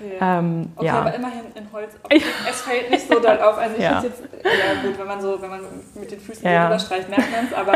Okay, 0.00 0.16
ähm, 0.20 0.72
okay 0.76 0.86
ja. 0.86 1.00
aber 1.00 1.14
immerhin 1.14 1.44
in 1.54 1.72
Holz. 1.72 1.92
Es 2.50 2.62
fällt 2.62 2.90
nicht 2.90 3.06
so 3.06 3.20
doll 3.20 3.38
auf. 3.40 3.58
Also 3.58 3.76
ich 3.76 3.82
ja. 3.82 4.00
finde 4.00 4.08
jetzt, 4.08 4.22
ja 4.44 4.82
gut, 4.82 4.98
wenn 4.98 5.06
man 5.06 5.20
so, 5.20 5.40
wenn 5.40 5.50
man 5.50 5.60
mit 5.94 6.10
den 6.10 6.20
Füßen 6.20 6.44
ja. 6.44 6.66
drüber 6.66 6.78
streicht, 6.78 7.08
merkt 7.08 7.30
man 7.30 7.46
es, 7.46 7.52
aber 7.52 7.74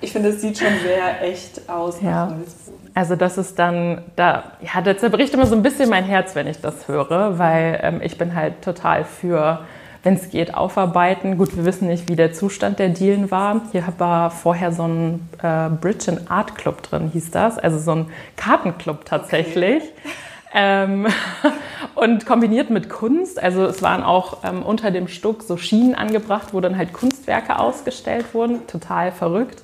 ich 0.00 0.12
finde, 0.12 0.30
es 0.30 0.40
sieht 0.40 0.58
schon 0.58 0.72
sehr 0.82 1.22
echt 1.22 1.68
aus 1.68 2.00
ja. 2.00 2.28
Holzboden. 2.28 2.90
Also 2.94 3.14
das 3.14 3.36
ist 3.36 3.58
dann, 3.58 4.04
da, 4.16 4.52
ja, 4.62 4.80
da 4.80 4.96
zerbricht 4.96 5.34
immer 5.34 5.46
so 5.46 5.54
ein 5.54 5.62
bisschen 5.62 5.90
mein 5.90 6.04
Herz, 6.04 6.34
wenn 6.34 6.46
ich 6.46 6.60
das 6.60 6.88
höre, 6.88 7.38
weil 7.38 7.78
ähm, 7.82 8.00
ich 8.02 8.16
bin 8.16 8.34
halt 8.34 8.62
total 8.62 9.04
für 9.04 9.60
wenn 10.02 10.14
es 10.14 10.30
geht, 10.30 10.54
aufarbeiten. 10.54 11.38
Gut, 11.38 11.56
wir 11.56 11.64
wissen 11.64 11.88
nicht, 11.88 12.08
wie 12.08 12.16
der 12.16 12.32
Zustand 12.32 12.78
der 12.78 12.90
Dielen 12.90 13.30
war. 13.30 13.62
Hier 13.72 13.84
war 13.98 14.30
vorher 14.30 14.72
so 14.72 14.84
ein 14.84 15.28
äh, 15.42 15.68
Bridge 15.68 16.10
and 16.10 16.30
Art 16.30 16.54
Club 16.54 16.82
drin, 16.82 17.10
hieß 17.12 17.30
das. 17.30 17.58
Also 17.58 17.78
so 17.78 17.92
ein 17.92 18.06
Kartenclub 18.36 19.04
tatsächlich. 19.04 19.82
Okay. 19.82 20.10
Ähm, 20.58 21.06
und 21.94 22.24
kombiniert 22.24 22.70
mit 22.70 22.88
Kunst, 22.88 23.42
also 23.42 23.64
es 23.64 23.82
waren 23.82 24.02
auch 24.02 24.38
ähm, 24.42 24.62
unter 24.62 24.90
dem 24.90 25.06
Stuck 25.06 25.42
so 25.42 25.58
Schienen 25.58 25.94
angebracht, 25.94 26.48
wo 26.52 26.60
dann 26.60 26.78
halt 26.78 26.94
Kunstwerke 26.94 27.58
ausgestellt 27.58 28.32
wurden, 28.32 28.66
total 28.66 29.12
verrückt. 29.12 29.62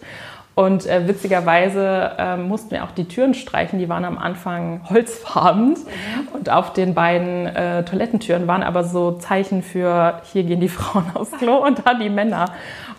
Und 0.55 0.87
äh, 0.87 1.09
witzigerweise 1.09 2.13
äh, 2.19 2.37
mussten 2.37 2.73
wir 2.73 2.85
auch 2.85 2.91
die 2.91 3.09
Türen 3.09 3.33
streichen, 3.33 3.79
die 3.79 3.89
waren 3.89 4.05
am 4.05 4.19
Anfang 4.19 4.83
holzfarben. 4.91 5.71
Mhm. 5.71 6.29
Und 6.35 6.51
auf 6.51 6.75
den 6.75 6.95
beiden 6.95 7.47
äh, 7.47 7.85
Toilettentüren 7.85 8.47
waren 8.47 8.63
aber 8.63 8.85
so 8.85 9.13
Zeichen 9.13 9.63
für, 9.63 10.21
hier 10.33 10.45
gehen 10.45 10.61
die 10.61 10.69
Frauen 10.69 11.07
aufs 11.15 11.33
Klo 11.33 11.57
und 11.57 11.87
da 11.87 11.95
die 11.95 12.11
Männer. 12.11 12.53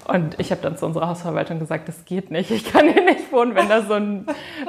Und 0.06 0.40
ich 0.40 0.52
habe 0.52 0.62
dann 0.62 0.78
zu 0.78 0.86
unserer 0.86 1.08
Hausverwaltung 1.08 1.60
gesagt, 1.60 1.88
das 1.88 2.06
geht 2.06 2.32
nicht. 2.32 2.50
Ich 2.52 2.72
kann 2.72 2.90
hier 2.90 3.04
nicht 3.04 3.32
wohnen, 3.32 3.56
wenn 3.56 3.70
da 3.70 3.84
so 3.84 3.94
ein, 3.94 4.26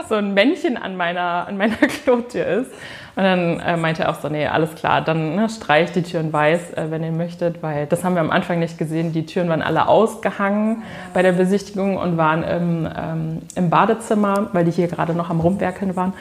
so 0.09 0.17
ein 0.17 0.35
Männchen 0.35 0.77
an 0.77 0.97
meiner, 0.97 1.49
an 1.49 1.57
meiner 1.57 1.77
Klotür 2.05 2.47
ist. 2.47 2.71
Und 3.17 3.23
dann 3.23 3.61
äh, 3.61 3.77
meinte 3.77 4.03
er 4.03 4.11
auch 4.11 4.21
so, 4.21 4.29
nee, 4.29 4.47
alles 4.47 4.75
klar, 4.75 5.01
dann 5.01 5.37
ne, 5.37 5.49
streicht 5.49 5.95
die 5.95 6.03
Türen 6.03 6.33
weiß, 6.33 6.73
äh, 6.73 6.91
wenn 6.91 7.05
ihr 7.05 7.13
möchtet, 7.13 7.63
weil 7.63 7.87
das 7.87 8.03
haben 8.03 8.15
wir 8.15 8.21
am 8.21 8.31
Anfang 8.31 8.59
nicht 8.59 8.77
gesehen. 8.77 9.13
Die 9.13 9.25
Türen 9.25 9.49
waren 9.49 9.63
alle 9.63 9.87
ausgehangen 9.87 10.83
bei 11.13 11.23
der 11.23 11.33
Besichtigung 11.33 11.97
und 11.97 12.17
waren 12.17 12.43
im, 12.43 12.89
ähm, 12.97 13.43
im 13.55 13.71
Badezimmer, 13.71 14.49
weil 14.53 14.65
die 14.65 14.73
hier 14.73 14.89
gerade 14.89 15.15
noch 15.15 15.31
am 15.31 15.39
Rumwerkeln 15.39 15.95
waren. 15.95 16.13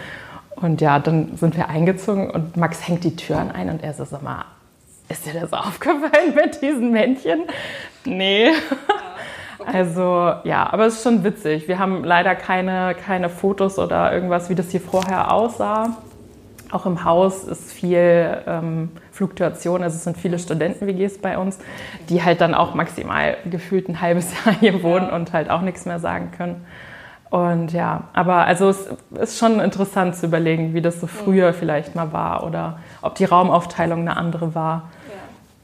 Und 0.56 0.82
ja, 0.82 1.00
dann 1.00 1.36
sind 1.36 1.58
wir 1.58 1.68
eingezogen 1.70 2.30
und 2.30 2.58
Max 2.58 2.88
hängt 2.88 3.04
die 3.04 3.16
Türen 3.16 3.50
ein 3.52 3.70
und 3.70 3.84
er 3.84 3.94
so, 3.94 4.06
sag 4.06 4.22
mal, 4.22 4.46
ist 5.10 5.26
dir 5.26 5.40
das 5.40 5.52
aufgefallen 5.52 6.36
mit 6.36 6.62
diesen 6.62 6.92
Männchen? 6.92 7.44
Nee. 8.06 8.52
Also 9.66 10.34
ja, 10.44 10.74
aber 10.74 10.88
es 10.88 10.96
ist 10.96 11.04
schon 11.04 11.24
witzig. 11.24 11.70
Wir 11.70 11.80
haben 11.80 12.04
leider 12.04 12.36
keine, 12.36 12.96
keine 12.96 13.30
Fotos 13.30 13.80
oder 13.80 14.12
irgendwas, 14.12 14.50
wie 14.50 14.56
das 14.56 14.72
hier 14.72 14.82
vorher 14.82 15.32
aussah. 15.32 15.96
Auch 16.74 16.88
im 16.88 17.04
Haus 17.04 17.44
ist 17.44 17.72
viel 17.72 18.42
ähm, 18.48 18.90
Fluktuation, 19.12 19.84
also 19.84 19.96
es 19.96 20.06
sind 20.06 20.18
viele 20.18 20.40
Studenten-WGs 20.40 21.20
bei 21.20 21.38
uns, 21.38 21.60
die 22.10 22.24
halt 22.24 22.42
dann 22.42 22.56
auch 22.56 22.74
maximal 22.74 23.38
gefühlt 23.46 23.88
ein 23.90 24.02
halbes 24.02 24.34
Jahr 24.46 24.56
hier 24.60 24.82
wohnen 24.82 25.12
und 25.12 25.34
halt 25.34 25.52
auch 25.52 25.62
nichts 25.62 25.86
mehr 25.86 26.00
sagen 26.00 26.32
können. 26.36 26.66
Und 27.30 27.74
ja, 27.74 28.06
aber 28.14 28.46
also 28.46 28.70
es 28.70 28.90
ist 29.20 29.38
schon 29.38 29.60
interessant 29.60 30.16
zu 30.16 30.26
überlegen, 30.26 30.74
wie 30.74 30.82
das 30.82 31.00
so 31.00 31.06
früher 31.06 31.54
vielleicht 31.54 31.94
mal 31.94 32.12
war 32.12 32.44
oder 32.44 32.80
ob 33.04 33.14
die 33.16 33.26
Raumaufteilung 33.26 34.00
eine 34.00 34.18
andere 34.18 34.56
war. 34.56 34.90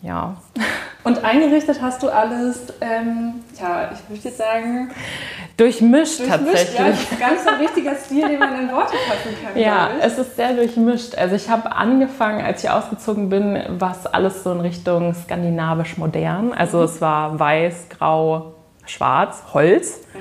Ja. 0.03 0.09
ja. 0.09 0.63
Und 1.09 1.25
eingerichtet 1.25 1.81
hast 1.81 2.03
du 2.03 2.09
alles, 2.09 2.71
ähm, 2.81 3.43
ja, 3.59 3.89
ich 3.91 4.09
möchte 4.09 4.27
jetzt 4.27 4.37
sagen. 4.37 4.91
Durchmischt, 5.57 6.19
durchmischt 6.19 6.45
tatsächlich. 6.45 6.79
Ja, 6.79 6.87
das 6.89 7.01
ist 7.01 7.19
ganz 7.19 7.47
ein 7.47 7.59
wichtiger 7.59 7.95
Stil, 7.95 8.27
den 8.27 8.39
man 8.39 8.59
in 8.59 8.71
Worte 8.71 8.93
fassen 9.07 9.35
kann. 9.43 9.61
Ja, 9.61 9.89
es 10.01 10.17
ist 10.19 10.35
sehr 10.35 10.53
durchmischt. 10.53 11.15
Also 11.15 11.35
ich 11.35 11.49
habe 11.49 11.71
angefangen, 11.71 12.45
als 12.45 12.63
ich 12.63 12.69
ausgezogen 12.69 13.29
bin, 13.29 13.59
war 13.79 13.91
es 13.91 14.05
alles 14.05 14.43
so 14.43 14.51
in 14.51 14.61
Richtung 14.61 15.13
skandinavisch 15.15 15.97
modern. 15.97 16.53
Also 16.53 16.77
mhm. 16.77 16.83
es 16.83 17.01
war 17.01 17.39
weiß, 17.39 17.87
grau, 17.89 18.53
schwarz, 18.85 19.41
Holz. 19.53 20.01
Mhm. 20.13 20.19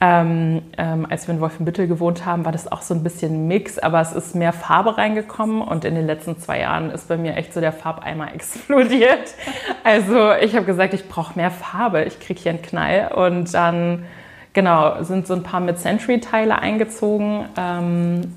Ähm, 0.00 0.62
ähm, 0.76 1.06
als 1.10 1.26
wir 1.26 1.34
in 1.34 1.40
Wolfenbüttel 1.40 1.88
gewohnt 1.88 2.24
haben, 2.24 2.44
war 2.44 2.52
das 2.52 2.70
auch 2.70 2.82
so 2.82 2.94
ein 2.94 3.02
bisschen 3.02 3.48
Mix, 3.48 3.80
aber 3.80 4.00
es 4.00 4.12
ist 4.12 4.36
mehr 4.36 4.52
Farbe 4.52 4.96
reingekommen 4.96 5.60
und 5.60 5.84
in 5.84 5.96
den 5.96 6.06
letzten 6.06 6.38
zwei 6.38 6.60
Jahren 6.60 6.90
ist 6.90 7.08
bei 7.08 7.16
mir 7.16 7.36
echt 7.36 7.52
so 7.52 7.60
der 7.60 7.72
Farbeimer 7.72 8.32
explodiert. 8.34 9.34
Also 9.82 10.32
ich 10.34 10.54
habe 10.54 10.66
gesagt, 10.66 10.94
ich 10.94 11.08
brauche 11.08 11.36
mehr 11.36 11.50
Farbe, 11.50 12.04
ich 12.04 12.20
kriege 12.20 12.40
hier 12.40 12.52
einen 12.52 12.62
Knall 12.62 13.10
und 13.12 13.52
dann 13.52 14.04
genau 14.52 15.02
sind 15.02 15.26
so 15.26 15.34
ein 15.34 15.42
paar 15.42 15.60
Mid-Century-Teile 15.60 16.58
eingezogen, 16.60 17.46
ähm, 17.56 18.34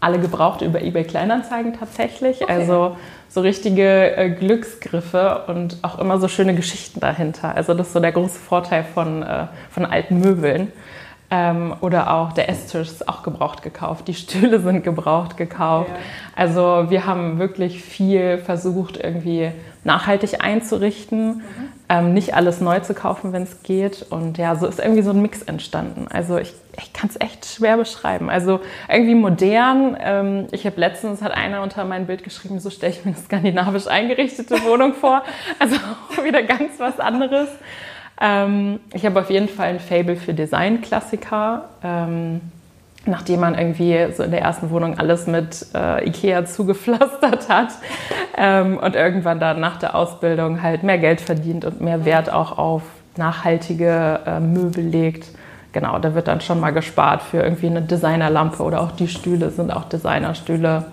alle 0.00 0.18
gebraucht 0.18 0.62
über 0.62 0.82
eBay 0.82 1.04
Kleinanzeigen 1.04 1.78
tatsächlich. 1.78 2.42
Okay. 2.42 2.52
Also 2.52 2.96
so 3.28 3.40
richtige 3.42 4.16
äh, 4.16 4.30
Glücksgriffe 4.30 5.44
und 5.46 5.78
auch 5.82 5.98
immer 5.98 6.18
so 6.18 6.26
schöne 6.26 6.54
Geschichten 6.54 7.00
dahinter. 7.00 7.54
Also 7.54 7.74
das 7.74 7.88
ist 7.88 7.92
so 7.92 8.00
der 8.00 8.12
große 8.12 8.38
Vorteil 8.38 8.84
von, 8.84 9.22
äh, 9.22 9.46
von 9.70 9.84
alten 9.84 10.18
Möbeln. 10.18 10.72
Ähm, 11.32 11.74
oder 11.80 12.12
auch 12.12 12.32
der 12.32 12.48
Esstisch 12.48 12.88
ist 12.88 13.08
auch 13.08 13.22
gebraucht 13.22 13.62
gekauft, 13.62 14.08
die 14.08 14.14
Stühle 14.14 14.58
sind 14.62 14.82
gebraucht 14.82 15.36
gekauft. 15.36 15.90
Ja. 15.90 15.96
Also 16.34 16.86
wir 16.90 17.06
haben 17.06 17.38
wirklich 17.38 17.82
viel 17.84 18.38
versucht, 18.38 18.96
irgendwie 18.96 19.52
nachhaltig 19.84 20.42
einzurichten, 20.42 21.36
mhm. 21.36 21.42
ähm, 21.88 22.14
nicht 22.14 22.34
alles 22.34 22.60
neu 22.60 22.80
zu 22.80 22.94
kaufen, 22.94 23.32
wenn 23.32 23.44
es 23.44 23.62
geht. 23.62 24.06
Und 24.10 24.38
ja, 24.38 24.56
so 24.56 24.66
ist 24.66 24.80
irgendwie 24.80 25.02
so 25.02 25.10
ein 25.10 25.22
Mix 25.22 25.42
entstanden. 25.42 26.08
Also 26.10 26.36
ich, 26.36 26.52
ich 26.82 26.92
kann 26.92 27.08
es 27.08 27.20
echt 27.20 27.46
schwer 27.46 27.76
beschreiben. 27.76 28.30
Also 28.30 28.60
irgendwie 28.88 29.14
modern. 29.14 29.96
Ähm, 30.00 30.46
ich 30.50 30.66
habe 30.66 30.80
letztens, 30.80 31.22
hat 31.22 31.32
einer 31.32 31.62
unter 31.62 31.84
mein 31.84 32.06
Bild 32.06 32.24
geschrieben, 32.24 32.60
so 32.60 32.70
stelle 32.70 32.92
ich 32.92 33.04
mir 33.04 33.12
eine 33.12 33.20
skandinavisch 33.20 33.86
eingerichtete 33.86 34.62
Wohnung 34.64 34.94
vor. 34.94 35.22
Also 35.58 35.76
wieder 36.24 36.42
ganz 36.42 36.78
was 36.78 37.00
anderes. 37.00 37.48
Ähm, 38.20 38.80
ich 38.92 39.04
habe 39.06 39.20
auf 39.20 39.30
jeden 39.30 39.48
Fall 39.48 39.68
ein 39.68 39.80
Fable 39.80 40.16
für 40.16 40.34
Designklassiker. 40.34 41.68
Ähm, 41.82 42.40
nachdem 43.06 43.40
man 43.40 43.54
irgendwie 43.54 44.12
so 44.12 44.22
in 44.22 44.30
der 44.30 44.42
ersten 44.42 44.70
Wohnung 44.70 44.98
alles 44.98 45.26
mit 45.26 45.66
äh, 45.74 46.06
Ikea 46.06 46.44
zugepflastert 46.44 47.48
hat 47.48 47.72
ähm, 48.36 48.76
und 48.76 48.94
irgendwann 48.94 49.40
dann 49.40 49.60
nach 49.60 49.78
der 49.78 49.94
Ausbildung 49.94 50.62
halt 50.62 50.82
mehr 50.82 50.98
Geld 50.98 51.20
verdient 51.20 51.64
und 51.64 51.80
mehr 51.80 52.04
Wert 52.04 52.30
auch 52.30 52.58
auf 52.58 52.82
nachhaltige 53.16 54.20
äh, 54.26 54.40
Möbel 54.40 54.84
legt. 54.84 55.26
Genau, 55.72 55.98
da 55.98 56.14
wird 56.14 56.28
dann 56.28 56.40
schon 56.40 56.58
mal 56.58 56.70
gespart 56.70 57.22
für 57.22 57.38
irgendwie 57.42 57.68
eine 57.68 57.82
Designerlampe 57.82 58.62
oder 58.62 58.80
auch 58.80 58.90
die 58.92 59.08
Stühle 59.08 59.50
sind 59.50 59.70
auch 59.70 59.84
Designerstühle. 59.84 60.68
Ja. 60.68 60.84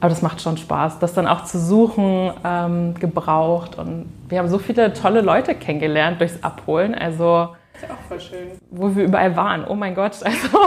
Aber 0.00 0.10
das 0.10 0.20
macht 0.20 0.42
schon 0.42 0.58
Spaß, 0.58 0.98
das 0.98 1.14
dann 1.14 1.26
auch 1.26 1.44
zu 1.44 1.58
suchen, 1.58 2.30
ähm, 2.44 2.94
gebraucht. 2.94 3.78
Und 3.78 4.12
wir 4.28 4.38
haben 4.38 4.48
so 4.48 4.58
viele 4.58 4.92
tolle 4.92 5.22
Leute 5.22 5.54
kennengelernt 5.54 6.20
durchs 6.20 6.42
Abholen. 6.42 6.94
Also 6.94 7.48
ist 7.82 7.90
auch 7.90 8.08
voll 8.08 8.20
schön. 8.20 8.50
Wo 8.70 8.94
wir 8.94 9.04
überall 9.04 9.34
waren. 9.36 9.64
Oh 9.66 9.74
mein 9.74 9.94
Gott. 9.94 10.12
Also, 10.24 10.58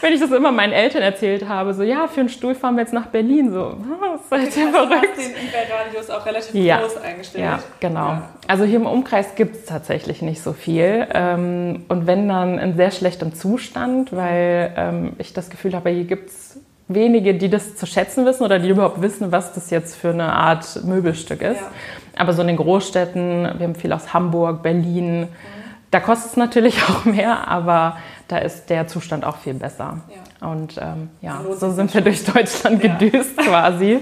wenn 0.00 0.12
ich 0.12 0.20
das 0.20 0.30
immer 0.30 0.50
meinen 0.50 0.72
Eltern 0.72 1.02
erzählt 1.02 1.46
habe, 1.46 1.74
so, 1.74 1.82
ja, 1.82 2.06
für 2.06 2.20
einen 2.20 2.28
Stuhl 2.28 2.54
fahren 2.54 2.74
wir 2.76 2.82
jetzt 2.82 2.92
nach 2.92 3.06
Berlin. 3.06 3.52
So, 3.52 3.76
was 4.00 4.28
seid 4.28 4.56
ihr 4.56 4.70
verrückt? 4.70 4.92
Du 4.92 5.08
hast 5.08 5.18
den 5.18 5.48
eBay-Radius 5.48 6.10
auch 6.10 6.24
relativ 6.24 6.54
ja. 6.54 6.80
groß 6.80 6.96
eingestellt. 6.98 7.44
Ja, 7.44 7.60
genau. 7.80 8.08
Ja. 8.08 8.28
Also 8.46 8.64
hier 8.64 8.76
im 8.76 8.86
Umkreis 8.86 9.34
gibt 9.34 9.56
es 9.56 9.64
tatsächlich 9.66 10.22
nicht 10.22 10.42
so 10.42 10.52
viel. 10.52 11.06
Ähm, 11.12 11.84
und 11.88 12.06
wenn 12.06 12.28
dann 12.28 12.58
in 12.58 12.76
sehr 12.76 12.90
schlechtem 12.90 13.34
Zustand, 13.34 14.14
weil 14.14 14.72
ähm, 14.76 15.12
ich 15.18 15.32
das 15.32 15.50
Gefühl 15.50 15.74
habe, 15.74 15.90
hier 15.90 16.04
gibt 16.04 16.30
es 16.30 16.58
wenige, 16.88 17.34
die 17.34 17.48
das 17.48 17.76
zu 17.76 17.86
schätzen 17.86 18.26
wissen 18.26 18.42
oder 18.42 18.58
die 18.58 18.68
überhaupt 18.68 19.00
wissen, 19.02 19.32
was 19.32 19.52
das 19.52 19.70
jetzt 19.70 19.96
für 19.96 20.10
eine 20.10 20.32
Art 20.32 20.84
Möbelstück 20.84 21.42
ist. 21.42 21.60
Ja. 21.60 21.70
Aber 22.16 22.32
so 22.32 22.40
in 22.42 22.48
den 22.48 22.56
Großstädten, 22.56 23.42
wir 23.58 23.66
haben 23.66 23.74
viel 23.74 23.92
aus 23.92 24.12
Hamburg, 24.12 24.62
Berlin, 24.62 25.20
mhm. 25.20 25.59
Da 25.90 26.00
kostet 26.00 26.32
es 26.32 26.36
natürlich 26.36 26.82
auch 26.88 27.04
mehr, 27.04 27.48
aber 27.48 27.96
da 28.28 28.38
ist 28.38 28.70
der 28.70 28.86
Zustand 28.86 29.24
auch 29.24 29.38
viel 29.38 29.54
besser. 29.54 29.98
Ja. 30.08 30.48
Und 30.48 30.78
ähm, 30.80 31.10
ja, 31.20 31.40
so 31.58 31.70
sind 31.72 31.92
wir 31.92 32.00
durch 32.00 32.24
Deutschland 32.24 32.82
ja. 32.82 32.94
gedüst 32.94 33.36
quasi 33.36 33.98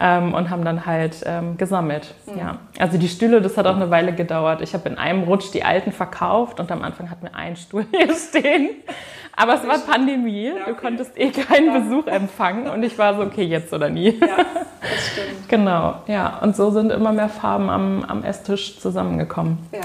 ähm, 0.00 0.32
und 0.32 0.48
haben 0.48 0.64
dann 0.64 0.86
halt 0.86 1.22
ähm, 1.26 1.58
gesammelt. 1.58 2.14
Mhm. 2.26 2.38
Ja. 2.38 2.58
Also 2.78 2.96
die 2.96 3.08
Stühle, 3.08 3.42
das 3.42 3.58
hat 3.58 3.66
auch 3.66 3.76
eine 3.76 3.90
Weile 3.90 4.14
gedauert. 4.14 4.62
Ich 4.62 4.72
habe 4.72 4.88
in 4.88 4.96
einem 4.96 5.24
Rutsch 5.24 5.52
die 5.52 5.62
alten 5.62 5.92
verkauft 5.92 6.58
und 6.58 6.72
am 6.72 6.82
Anfang 6.82 7.10
hatten 7.10 7.26
wir 7.26 7.34
einen 7.34 7.56
Stuhl 7.56 7.84
hier 7.94 8.14
stehen. 8.14 8.70
Aber 9.36 9.54
es 9.54 9.66
war 9.66 9.78
Pandemie, 9.78 10.48
ja, 10.48 10.54
okay. 10.54 10.62
du 10.66 10.74
konntest 10.74 11.18
eh 11.18 11.30
keinen. 11.30 11.72
Besuch 11.72 12.06
empfangen 12.08 12.68
und 12.68 12.82
ich 12.82 12.98
war 12.98 13.14
so, 13.14 13.22
okay, 13.22 13.44
jetzt 13.44 13.72
oder 13.72 13.88
nie. 13.88 14.18
Ja, 14.18 14.38
das 14.38 15.06
stimmt. 15.12 15.48
genau, 15.48 16.02
ja. 16.06 16.38
Und 16.42 16.56
so 16.56 16.70
sind 16.70 16.90
immer 16.90 17.12
mehr 17.12 17.28
Farben 17.28 17.70
am, 17.70 18.04
am 18.04 18.24
Esstisch 18.24 18.80
zusammengekommen. 18.80 19.58
Ja. 19.72 19.80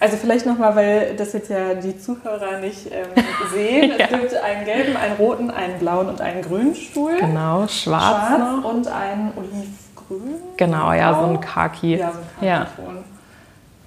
Also 0.00 0.16
vielleicht 0.16 0.46
nochmal, 0.46 0.76
weil 0.76 1.16
das 1.16 1.32
jetzt 1.32 1.50
ja 1.50 1.74
die 1.74 1.98
Zuhörer 1.98 2.58
nicht 2.58 2.86
ähm, 2.90 3.06
sehen. 3.52 3.92
Es 3.92 3.98
ja. 3.98 4.06
gibt 4.06 4.34
einen 4.34 4.64
gelben, 4.64 4.96
einen 4.96 5.16
roten, 5.16 5.50
einen 5.50 5.78
blauen 5.78 6.08
und 6.08 6.20
einen 6.20 6.42
grünen 6.42 6.74
Stuhl. 6.74 7.16
Genau, 7.18 7.66
schwarz, 7.68 8.28
schwarz 8.28 8.64
und 8.64 8.88
einen 8.88 9.32
olivgrün. 9.36 10.34
Genau, 10.56 10.92
ja, 10.92 11.14
so 11.14 11.26
ein 11.26 11.40
Khaki. 11.40 11.96
Ja, 11.96 12.12
so 12.12 12.18
ein 12.18 12.24
Khaki-Ton. 12.50 12.96
Ja. 12.96 13.13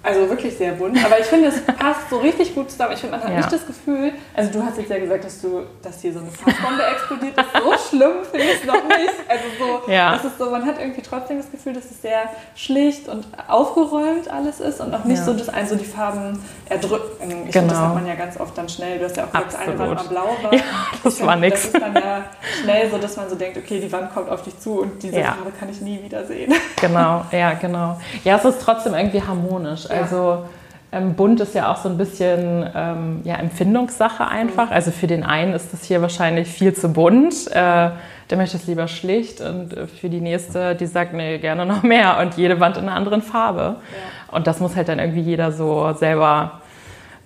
Also 0.08 0.30
wirklich 0.30 0.56
sehr 0.56 0.72
bunt. 0.72 1.04
Aber 1.04 1.20
ich 1.20 1.26
finde, 1.26 1.48
es 1.48 1.60
passt 1.66 2.08
so 2.08 2.18
richtig 2.18 2.54
gut 2.54 2.70
zusammen. 2.70 2.94
Ich 2.94 3.00
finde, 3.00 3.16
man 3.16 3.24
hat 3.24 3.30
ja. 3.30 3.36
nicht 3.36 3.52
das 3.52 3.66
Gefühl, 3.66 4.12
also 4.34 4.50
du 4.50 4.64
hast 4.64 4.78
jetzt 4.78 4.88
ja 4.90 4.98
gesagt, 4.98 5.22
dass 5.22 5.42
du, 5.42 5.64
dass 5.82 6.00
hier 6.00 6.14
so 6.14 6.20
eine 6.20 6.30
Farbombe 6.30 6.82
explodiert 6.82 7.38
ist. 7.38 7.46
So 7.52 7.88
schlimm 7.90 8.12
finde 8.30 8.46
ich 8.46 8.60
es 8.60 8.64
noch 8.64 8.88
nicht. 8.88 9.14
Also 9.28 9.44
so, 9.58 9.92
ja. 9.92 10.12
das 10.12 10.24
ist 10.24 10.38
so, 10.38 10.50
man 10.50 10.64
hat 10.64 10.80
irgendwie 10.80 11.02
trotzdem 11.02 11.36
das 11.36 11.50
Gefühl, 11.50 11.74
dass 11.74 11.84
es 11.84 12.00
sehr 12.00 12.22
schlicht 12.54 13.06
und 13.08 13.26
aufgeräumt 13.48 14.30
alles 14.30 14.60
ist 14.60 14.80
und 14.80 14.94
auch 14.94 15.04
nicht 15.04 15.18
ja. 15.18 15.24
so, 15.24 15.34
dass 15.34 15.50
einen 15.50 15.68
so 15.68 15.76
die 15.76 15.84
Farben 15.84 16.42
erdrücken. 16.70 17.46
Ich 17.46 17.52
genau. 17.52 17.52
finde, 17.52 17.68
das 17.68 17.78
hat 17.78 17.94
man 17.94 18.06
ja 18.06 18.14
ganz 18.14 18.40
oft 18.40 18.56
dann 18.56 18.68
schnell. 18.68 18.98
Du 18.98 19.04
hast 19.04 19.16
ja 19.18 19.24
auch 19.24 19.44
gesagt, 19.44 19.68
eine 19.68 19.78
Wand 19.78 19.94
mal 19.94 20.04
blau 20.04 20.36
war. 20.42 20.54
Ja, 20.54 20.60
das 21.04 21.18
ich 21.18 21.26
war 21.26 21.36
nichts. 21.36 21.70
Das 21.70 21.74
ist 21.74 21.82
dann 21.82 21.94
ja 21.94 22.24
schnell 22.62 22.90
so, 22.90 22.96
dass 22.96 23.16
man 23.16 23.28
so 23.28 23.34
denkt, 23.34 23.58
okay, 23.58 23.78
die 23.78 23.92
Wand 23.92 24.14
kommt 24.14 24.30
auf 24.30 24.42
dich 24.42 24.58
zu 24.58 24.80
und 24.80 25.02
diese 25.02 25.22
Farbe 25.22 25.52
kann 25.58 25.68
ich 25.68 25.82
nie 25.82 26.02
wieder 26.02 26.24
sehen. 26.24 26.54
Genau, 26.80 27.24
ja, 27.32 27.52
genau. 27.54 28.00
Ja, 28.24 28.36
es 28.36 28.44
ist 28.44 28.62
trotzdem 28.62 28.94
irgendwie 28.94 29.20
harmonisch. 29.20 29.86
Also 30.00 30.44
ähm, 30.90 31.14
bunt 31.14 31.40
ist 31.40 31.54
ja 31.54 31.70
auch 31.70 31.76
so 31.76 31.88
ein 31.88 31.98
bisschen 31.98 32.68
ähm, 32.74 33.20
ja, 33.24 33.36
Empfindungssache 33.36 34.26
einfach. 34.26 34.66
Mhm. 34.66 34.72
Also 34.72 34.90
für 34.90 35.06
den 35.06 35.22
einen 35.22 35.52
ist 35.52 35.72
das 35.72 35.84
hier 35.84 36.00
wahrscheinlich 36.00 36.48
viel 36.48 36.74
zu 36.74 36.88
bunt. 36.88 37.46
Äh, 37.50 37.90
der 38.30 38.36
möchte 38.36 38.56
es 38.56 38.66
lieber 38.66 38.88
schlicht 38.88 39.40
und 39.40 39.76
äh, 39.76 39.86
für 39.86 40.08
die 40.08 40.20
nächste, 40.20 40.74
die 40.74 40.86
sagt, 40.86 41.12
nee, 41.12 41.38
gerne 41.38 41.66
noch 41.66 41.82
mehr 41.82 42.18
und 42.18 42.34
jede 42.36 42.60
Wand 42.60 42.76
in 42.76 42.84
einer 42.84 42.94
anderen 42.94 43.22
Farbe. 43.22 43.76
Ja. 43.76 44.34
Und 44.34 44.46
das 44.46 44.60
muss 44.60 44.76
halt 44.76 44.88
dann 44.88 44.98
irgendwie 44.98 45.20
jeder 45.20 45.52
so 45.52 45.92
selber, 45.94 46.60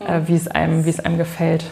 äh, 0.00 0.20
wie, 0.26 0.36
es 0.36 0.48
einem, 0.48 0.84
wie 0.84 0.90
es 0.90 1.00
einem 1.00 1.18
gefällt. 1.18 1.64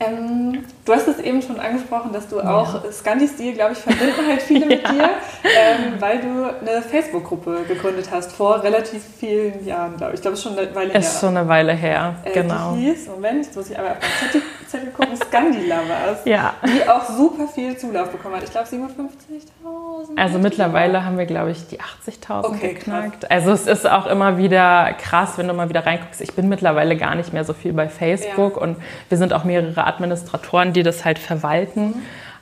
Ähm, 0.00 0.64
du 0.84 0.92
hast 0.92 1.08
es 1.08 1.18
eben 1.18 1.40
schon 1.40 1.58
angesprochen, 1.58 2.12
dass 2.12 2.28
du 2.28 2.40
auch 2.40 2.84
ja. 2.84 2.92
Scandi-Stil, 2.92 3.54
glaube 3.54 3.72
ich, 3.72 3.78
verbinden 3.78 4.26
halt 4.28 4.42
viele 4.42 4.66
mit 4.66 4.82
ja. 4.82 4.92
dir, 4.92 5.02
ähm, 5.44 5.94
weil 5.98 6.20
du 6.20 6.44
eine 6.44 6.82
Facebook-Gruppe 6.82 7.64
gegründet 7.66 8.08
hast 8.10 8.32
vor 8.32 8.62
relativ 8.62 9.02
vielen 9.18 9.64
Jahren, 9.66 9.96
glaube 9.96 10.12
ich. 10.12 10.18
Ich 10.18 10.22
glaube, 10.22 10.34
es 10.34 10.40
ist 10.40 10.44
schon 10.44 10.58
eine 10.58 10.74
Weile 10.74 10.92
her. 10.92 11.00
Ist 11.00 11.20
schon 11.20 11.36
eine 11.36 11.48
Weile 11.48 11.72
her, 11.72 12.16
äh, 12.24 12.32
genau. 12.32 12.74
Die 12.74 12.82
hieß, 12.82 13.08
Moment, 13.08 13.46
jetzt 13.46 13.56
muss 13.56 13.70
ich 13.70 13.78
aber 13.78 13.92
auf 13.92 13.96
meinen 14.00 14.30
Zettel, 14.32 14.42
Zettel 14.68 14.90
gucken, 14.90 15.16
Scandi-Lovers, 15.16 16.24
ja. 16.24 16.54
die 16.66 16.88
auch 16.88 17.04
super 17.04 17.48
viel 17.48 17.76
Zulauf 17.76 18.10
bekommen 18.10 18.36
hat. 18.36 18.44
Ich 18.44 18.50
glaube, 18.50 18.68
57.000. 18.68 20.16
Also 20.16 20.38
mittlerweile 20.38 21.04
haben 21.04 21.16
wir, 21.16 21.26
glaube 21.26 21.50
ich, 21.50 21.66
die 21.66 21.78
80.000 21.80 22.44
okay, 22.44 22.74
geknackt. 22.74 23.20
Krass. 23.22 23.30
Also 23.30 23.52
es 23.52 23.66
ist 23.66 23.88
auch 23.88 24.06
immer 24.06 24.36
wieder 24.36 24.92
krass, 24.98 25.38
wenn 25.38 25.48
du 25.48 25.54
mal 25.54 25.68
wieder 25.68 25.86
reinguckst. 25.86 26.20
Ich 26.20 26.34
bin 26.34 26.48
mittlerweile 26.48 26.96
gar 26.96 27.14
nicht 27.14 27.32
mehr 27.32 27.44
so 27.44 27.54
viel 27.54 27.72
bei 27.72 27.88
Facebook 27.88 28.56
ja. 28.56 28.62
und 28.62 28.76
wir 29.08 29.18
sind 29.18 29.32
auch 29.32 29.44
mehrere 29.44 29.86
Administratoren, 29.86 30.73
die 30.74 30.82
das 30.82 31.04
halt 31.04 31.18
verwalten. 31.18 31.94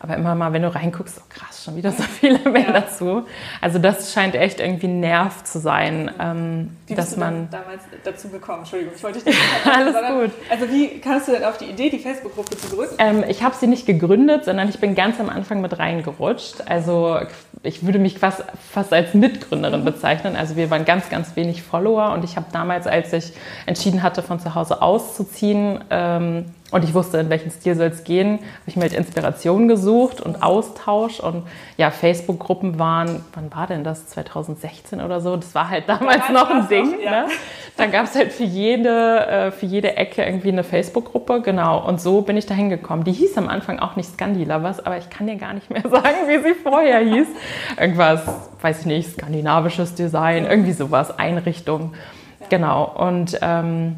Aber 0.02 0.16
immer 0.16 0.34
mal, 0.34 0.52
wenn 0.52 0.62
du 0.62 0.74
reinguckst, 0.74 1.14
so 1.14 1.20
krass, 1.28 1.62
schon 1.62 1.76
wieder 1.76 1.92
so 1.92 2.02
viele 2.20 2.40
mehr 2.50 2.62
ja. 2.62 2.72
dazu. 2.72 3.22
Also 3.60 3.78
das 3.78 4.12
scheint 4.12 4.34
echt 4.34 4.58
irgendwie 4.58 4.88
ein 4.88 4.98
Nerv 4.98 5.44
zu 5.44 5.60
sein, 5.60 6.10
ähm, 6.18 6.76
dass 6.88 7.16
man 7.16 7.48
damals 7.50 7.82
dazu 8.02 8.28
gekommen. 8.28 8.60
Entschuldigung, 8.60 8.94
ich 8.96 9.02
wollte 9.04 9.20
dich 9.20 9.26
nicht 9.26 9.38
Alles 9.64 9.94
gut. 9.94 10.32
Also 10.50 10.68
wie 10.68 10.98
kamst 11.00 11.28
du 11.28 11.32
denn 11.32 11.44
auf 11.44 11.56
die 11.56 11.66
Idee, 11.66 11.88
die 11.88 12.00
Facebook-Gruppe 12.00 12.56
zu 12.56 12.74
gründen? 12.74 12.94
Ähm, 12.98 13.24
ich 13.28 13.44
habe 13.44 13.54
sie 13.54 13.68
nicht 13.68 13.86
gegründet, 13.86 14.44
sondern 14.44 14.68
ich 14.68 14.80
bin 14.80 14.96
ganz 14.96 15.20
am 15.20 15.28
Anfang 15.28 15.60
mit 15.60 15.78
reingerutscht. 15.78 16.62
Also 16.66 17.20
ich 17.62 17.86
würde 17.86 18.00
mich 18.00 18.18
fast, 18.18 18.42
fast 18.72 18.92
als 18.92 19.14
Mitgründerin 19.14 19.84
bezeichnen. 19.84 20.34
Also 20.34 20.56
wir 20.56 20.68
waren 20.70 20.84
ganz, 20.84 21.10
ganz 21.10 21.36
wenig 21.36 21.62
Follower 21.62 22.12
und 22.12 22.24
ich 22.24 22.34
habe 22.34 22.46
damals, 22.50 22.88
als 22.88 23.12
ich 23.12 23.34
entschieden 23.66 24.02
hatte, 24.02 24.24
von 24.24 24.40
zu 24.40 24.56
Hause 24.56 24.82
auszuziehen, 24.82 25.84
ähm, 25.90 26.46
und 26.72 26.84
ich 26.84 26.94
wusste, 26.94 27.18
in 27.18 27.28
welchen 27.28 27.50
Stil 27.50 27.76
soll 27.76 27.88
es 27.88 28.02
gehen, 28.02 28.38
habe 28.38 28.48
ich 28.66 28.76
mir 28.76 28.82
halt 28.82 28.94
Inspiration 28.94 29.68
gesucht 29.68 30.22
und 30.22 30.42
Austausch. 30.42 31.20
Und 31.20 31.44
ja, 31.76 31.90
Facebook-Gruppen 31.90 32.78
waren, 32.78 33.22
wann 33.34 33.54
war 33.54 33.66
denn 33.66 33.84
das? 33.84 34.06
2016 34.08 35.02
oder 35.02 35.20
so? 35.20 35.36
Das 35.36 35.54
war 35.54 35.68
halt 35.68 35.86
damals 35.86 36.30
noch 36.30 36.48
ein 36.48 36.68
Ding. 36.68 36.94
Auch, 36.94 37.04
ja. 37.04 37.10
ne? 37.10 37.26
Da 37.76 37.86
gab 37.86 38.06
es 38.06 38.14
halt 38.14 38.32
für 38.32 38.44
jede, 38.44 39.26
äh, 39.26 39.50
für 39.50 39.66
jede 39.66 39.98
Ecke 39.98 40.24
irgendwie 40.24 40.48
eine 40.48 40.64
Facebook-Gruppe. 40.64 41.42
Genau. 41.42 41.86
Und 41.86 42.00
so 42.00 42.22
bin 42.22 42.38
ich 42.38 42.46
da 42.46 42.54
hingekommen. 42.54 43.04
Die 43.04 43.12
hieß 43.12 43.36
am 43.36 43.48
Anfang 43.48 43.78
auch 43.78 43.96
nicht 43.96 44.08
Scandi-Lovers, 44.08 44.84
aber 44.84 44.96
ich 44.96 45.10
kann 45.10 45.26
dir 45.26 45.36
gar 45.36 45.52
nicht 45.52 45.68
mehr 45.68 45.82
sagen, 45.90 46.26
wie 46.26 46.42
sie 46.42 46.54
vorher 46.54 47.00
hieß. 47.00 47.28
Irgendwas, 47.78 48.22
weiß 48.62 48.80
ich 48.80 48.86
nicht, 48.86 49.10
skandinavisches 49.10 49.94
Design, 49.94 50.46
irgendwie 50.46 50.72
sowas, 50.72 51.18
Einrichtung. 51.18 51.92
Ja. 52.40 52.46
Genau. 52.48 52.84
Und 52.84 53.38
ähm, 53.42 53.96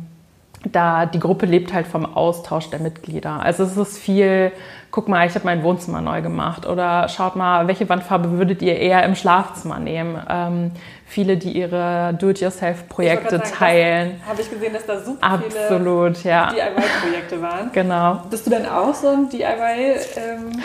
da 0.64 1.06
die 1.06 1.20
Gruppe 1.20 1.46
lebt 1.46 1.72
halt 1.72 1.86
vom 1.86 2.06
Austausch 2.06 2.70
der 2.70 2.80
Mitglieder. 2.80 3.40
Also 3.40 3.64
es 3.64 3.76
ist 3.76 3.98
viel, 3.98 4.52
guck 4.90 5.08
mal, 5.08 5.26
ich 5.26 5.34
habe 5.34 5.44
mein 5.44 5.62
Wohnzimmer 5.62 6.00
neu 6.00 6.22
gemacht 6.22 6.66
oder 6.66 7.08
schaut 7.08 7.36
mal, 7.36 7.68
welche 7.68 7.88
Wandfarbe 7.88 8.38
würdet 8.38 8.62
ihr 8.62 8.78
eher 8.78 9.02
im 9.04 9.14
Schlafzimmer 9.14 9.78
nehmen? 9.78 10.20
Ähm, 10.28 10.70
viele, 11.06 11.36
die 11.36 11.52
ihre 11.52 12.16
Do-it-yourself-Projekte 12.18 13.40
teilen. 13.40 14.20
Habe 14.26 14.40
ich 14.40 14.50
gesehen, 14.50 14.72
dass 14.72 14.86
da 14.86 15.00
super 15.00 15.22
Absolut, 15.22 16.18
viele 16.18 16.34
ja. 16.34 16.50
DIY-Projekte 16.50 17.42
waren. 17.42 17.70
Genau. 17.72 18.22
Bist 18.30 18.46
du 18.46 18.50
denn 18.50 18.66
auch 18.66 18.94
so 18.94 19.08
ein 19.08 19.28
DIY? 19.28 19.96
Ähm? 20.16 20.62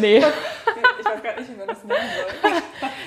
Nee. 0.00 0.18
ich 0.98 1.04
weiß 1.04 1.22
gar 1.22 1.36
nicht, 1.38 1.50
wie 1.50 1.58
man 1.58 1.66
das 1.68 1.84
nennen 1.84 2.00
soll. 2.16 2.23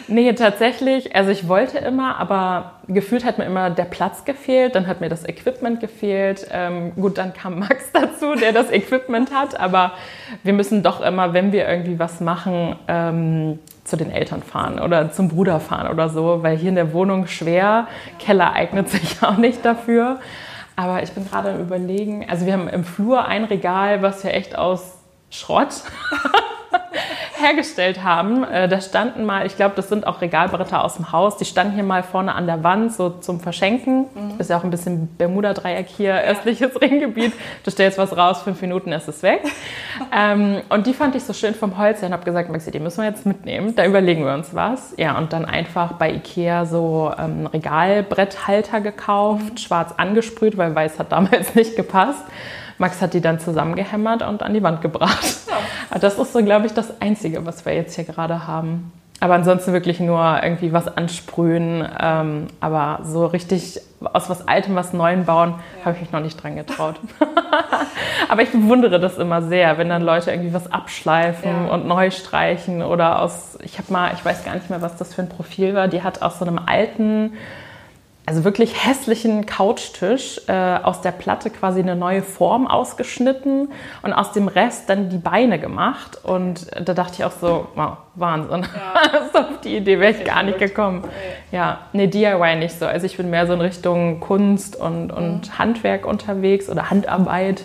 Nee, 0.09 0.31
tatsächlich. 0.33 1.15
Also 1.15 1.31
ich 1.31 1.47
wollte 1.49 1.79
immer, 1.79 2.17
aber 2.17 2.71
gefühlt 2.87 3.25
hat 3.25 3.37
mir 3.37 3.45
immer 3.45 3.69
der 3.69 3.83
Platz 3.83 4.23
gefehlt, 4.23 4.75
dann 4.75 4.87
hat 4.87 5.01
mir 5.01 5.09
das 5.09 5.27
Equipment 5.27 5.81
gefehlt. 5.81 6.47
Ähm, 6.51 6.93
gut, 6.95 7.17
dann 7.17 7.33
kam 7.33 7.59
Max 7.59 7.91
dazu, 7.93 8.35
der 8.35 8.53
das 8.53 8.71
Equipment 8.71 9.33
hat, 9.33 9.59
aber 9.59 9.91
wir 10.43 10.53
müssen 10.53 10.81
doch 10.81 11.01
immer, 11.01 11.33
wenn 11.33 11.51
wir 11.51 11.67
irgendwie 11.67 11.99
was 11.99 12.21
machen, 12.21 12.77
ähm, 12.87 13.59
zu 13.83 13.97
den 13.97 14.11
Eltern 14.11 14.43
fahren 14.43 14.79
oder 14.79 15.11
zum 15.11 15.29
Bruder 15.29 15.59
fahren 15.59 15.87
oder 15.87 16.09
so, 16.09 16.43
weil 16.43 16.57
hier 16.57 16.69
in 16.69 16.75
der 16.75 16.93
Wohnung 16.93 17.27
schwer, 17.27 17.87
Keller 18.19 18.53
eignet 18.53 18.89
sich 18.89 19.21
auch 19.21 19.37
nicht 19.37 19.65
dafür. 19.65 20.19
Aber 20.77 21.01
ich 21.03 21.11
bin 21.11 21.27
gerade 21.27 21.51
am 21.51 21.59
Überlegen, 21.59 22.29
also 22.29 22.45
wir 22.45 22.53
haben 22.53 22.69
im 22.69 22.83
Flur 22.83 23.25
ein 23.25 23.45
Regal, 23.45 24.01
was 24.01 24.23
ja 24.23 24.29
echt 24.29 24.57
aus 24.57 24.99
Schrott 25.31 25.81
hergestellt 27.39 28.03
haben. 28.03 28.43
Äh, 28.43 28.67
da 28.67 28.81
standen 28.81 29.25
mal, 29.25 29.45
ich 29.45 29.55
glaube, 29.55 29.75
das 29.75 29.89
sind 29.89 30.07
auch 30.07 30.21
Regalbretter 30.21 30.83
aus 30.83 30.95
dem 30.95 31.11
Haus, 31.11 31.37
die 31.37 31.45
standen 31.45 31.73
hier 31.73 31.83
mal 31.83 32.03
vorne 32.03 32.35
an 32.35 32.47
der 32.47 32.63
Wand, 32.63 32.93
so 32.93 33.09
zum 33.09 33.39
Verschenken. 33.39 34.05
Mhm. 34.13 34.39
Ist 34.39 34.49
ja 34.49 34.57
auch 34.57 34.63
ein 34.63 34.69
bisschen 34.69 35.07
Bermuda-Dreieck 35.17 35.87
hier, 35.87 36.15
ja. 36.15 36.21
östliches 36.21 36.79
Ringgebiet. 36.81 37.33
Du 37.63 37.71
stellst 37.71 37.97
was 37.97 38.15
raus, 38.15 38.41
fünf 38.41 38.61
Minuten 38.61 38.91
ist 38.91 39.07
es 39.07 39.23
weg. 39.23 39.41
ähm, 40.15 40.61
und 40.69 40.87
die 40.87 40.93
fand 40.93 41.15
ich 41.15 41.23
so 41.23 41.33
schön 41.33 41.53
vom 41.53 41.77
Holz 41.77 42.01
her 42.01 42.07
und 42.07 42.13
habe 42.13 42.25
gesagt, 42.25 42.49
Maxi, 42.49 42.71
die 42.71 42.79
müssen 42.79 43.01
wir 43.01 43.09
jetzt 43.09 43.25
mitnehmen. 43.25 43.75
Da 43.75 43.85
überlegen 43.85 44.25
wir 44.25 44.33
uns 44.33 44.53
was. 44.53 44.93
Ja, 44.97 45.17
und 45.17 45.33
dann 45.33 45.45
einfach 45.45 45.93
bei 45.93 46.11
Ikea 46.11 46.65
so 46.65 47.11
ähm, 47.17 47.47
Regalbretthalter 47.47 48.81
gekauft, 48.81 49.51
mhm. 49.51 49.57
schwarz 49.57 49.93
angesprüht, 49.97 50.57
weil 50.57 50.75
weiß 50.75 50.99
hat 50.99 51.11
damals 51.11 51.55
nicht 51.55 51.75
gepasst. 51.75 52.23
Max 52.77 53.01
hat 53.01 53.13
die 53.13 53.21
dann 53.21 53.39
zusammengehämmert 53.39 54.21
und 54.21 54.43
an 54.43 54.53
die 54.53 54.63
Wand 54.63 54.81
gebracht. 54.81 55.25
Ja. 55.47 55.99
Das 55.99 56.17
ist 56.17 56.33
so, 56.33 56.43
glaube 56.43 56.67
ich, 56.67 56.73
das 56.73 57.01
Einzige, 57.01 57.45
was 57.45 57.65
wir 57.65 57.73
jetzt 57.73 57.95
hier 57.95 58.03
gerade 58.03 58.45
haben. 58.47 58.91
Aber 59.19 59.33
ansonsten 59.33 59.73
wirklich 59.73 59.99
nur 59.99 60.39
irgendwie 60.43 60.73
was 60.73 60.87
ansprühen. 60.87 61.87
Ähm, 61.99 62.47
aber 62.59 62.99
so 63.03 63.25
richtig 63.25 63.81
aus 64.13 64.29
was 64.29 64.47
Altem 64.47 64.75
was 64.75 64.93
Neuem 64.93 65.25
bauen, 65.25 65.55
ja. 65.79 65.85
habe 65.85 65.95
ich 65.95 66.01
mich 66.01 66.11
noch 66.11 66.19
nicht 66.19 66.41
dran 66.41 66.55
getraut. 66.55 66.99
aber 68.29 68.43
ich 68.43 68.51
bewundere 68.51 68.99
das 68.99 69.17
immer 69.17 69.41
sehr, 69.41 69.79
wenn 69.79 69.89
dann 69.89 70.03
Leute 70.03 70.29
irgendwie 70.29 70.53
was 70.53 70.71
abschleifen 70.71 71.65
ja. 71.65 71.73
und 71.73 71.87
neu 71.87 72.11
streichen 72.11 72.83
oder 72.83 73.21
aus, 73.23 73.57
ich 73.63 73.79
habe 73.79 73.91
mal, 73.91 74.11
ich 74.13 74.23
weiß 74.23 74.45
gar 74.45 74.53
nicht 74.53 74.69
mehr, 74.69 74.83
was 74.83 74.97
das 74.97 75.15
für 75.15 75.23
ein 75.23 75.29
Profil 75.29 75.73
war, 75.73 75.87
die 75.87 76.03
hat 76.03 76.21
aus 76.21 76.37
so 76.37 76.45
einem 76.45 76.59
alten 76.63 77.33
also 78.27 78.43
wirklich 78.43 78.85
hässlichen 78.85 79.45
Couchtisch 79.45 80.41
äh, 80.47 80.51
aus 80.51 80.99
der 80.99 81.13
Platte 81.13 81.49
quasi 81.49 81.79
eine 81.79 81.95
neue 81.95 82.21
Form 82.21 82.67
ausgeschnitten 82.67 83.69
und 84.01 84.11
aus 84.11 84.33
dem 84.33 84.49
Rest 84.49 84.89
dann 84.89 85.09
die 85.09 85.17
Beine 85.17 85.59
gemacht. 85.59 86.19
Und 86.23 86.67
da 86.77 86.93
dachte 86.93 87.13
ich 87.19 87.23
auch 87.23 87.31
so, 87.31 87.69
wow, 87.75 87.95
Wahnsinn. 88.15 88.63
Ja. 88.63 89.21
so 89.33 89.39
auf 89.39 89.61
die 89.63 89.77
Idee 89.77 90.01
wäre 90.01 90.11
ich 90.11 90.25
gar 90.25 90.43
nicht 90.43 90.59
gekommen. 90.59 91.05
Ja, 91.53 91.79
nee, 91.93 92.07
DIY 92.07 92.57
nicht 92.57 92.77
so. 92.77 92.85
Also 92.85 93.05
ich 93.05 93.15
bin 93.15 93.29
mehr 93.29 93.47
so 93.47 93.53
in 93.53 93.61
Richtung 93.61 94.19
Kunst 94.19 94.75
und, 94.75 95.09
und 95.13 95.47
mhm. 95.47 95.57
Handwerk 95.57 96.05
unterwegs 96.05 96.69
oder 96.69 96.89
Handarbeit. 96.89 97.63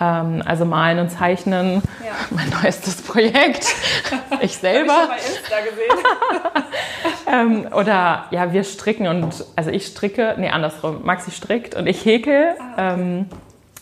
Ähm, 0.00 0.42
also 0.44 0.64
Malen 0.64 0.98
und 0.98 1.10
Zeichnen, 1.10 1.80
ja. 2.04 2.12
mein 2.30 2.50
neuestes 2.60 3.02
Projekt. 3.02 3.72
ich 4.40 4.56
selber. 4.56 4.94
Hab 4.94 5.16
ich 5.16 5.26
schon 5.26 5.44
bei 5.48 5.62
gesehen. 5.62 7.14
Ähm, 7.26 7.66
oder 7.72 8.26
ja, 8.30 8.52
wir 8.52 8.64
stricken 8.64 9.06
und 9.08 9.44
also 9.56 9.70
ich 9.70 9.86
stricke, 9.86 10.34
nee, 10.38 10.48
andersrum. 10.48 11.04
Maxi 11.04 11.30
strickt 11.30 11.74
und 11.74 11.86
ich 11.86 12.04
häkel. 12.04 12.54
Ah, 12.58 12.92
okay. 12.92 13.00
ähm, 13.00 13.26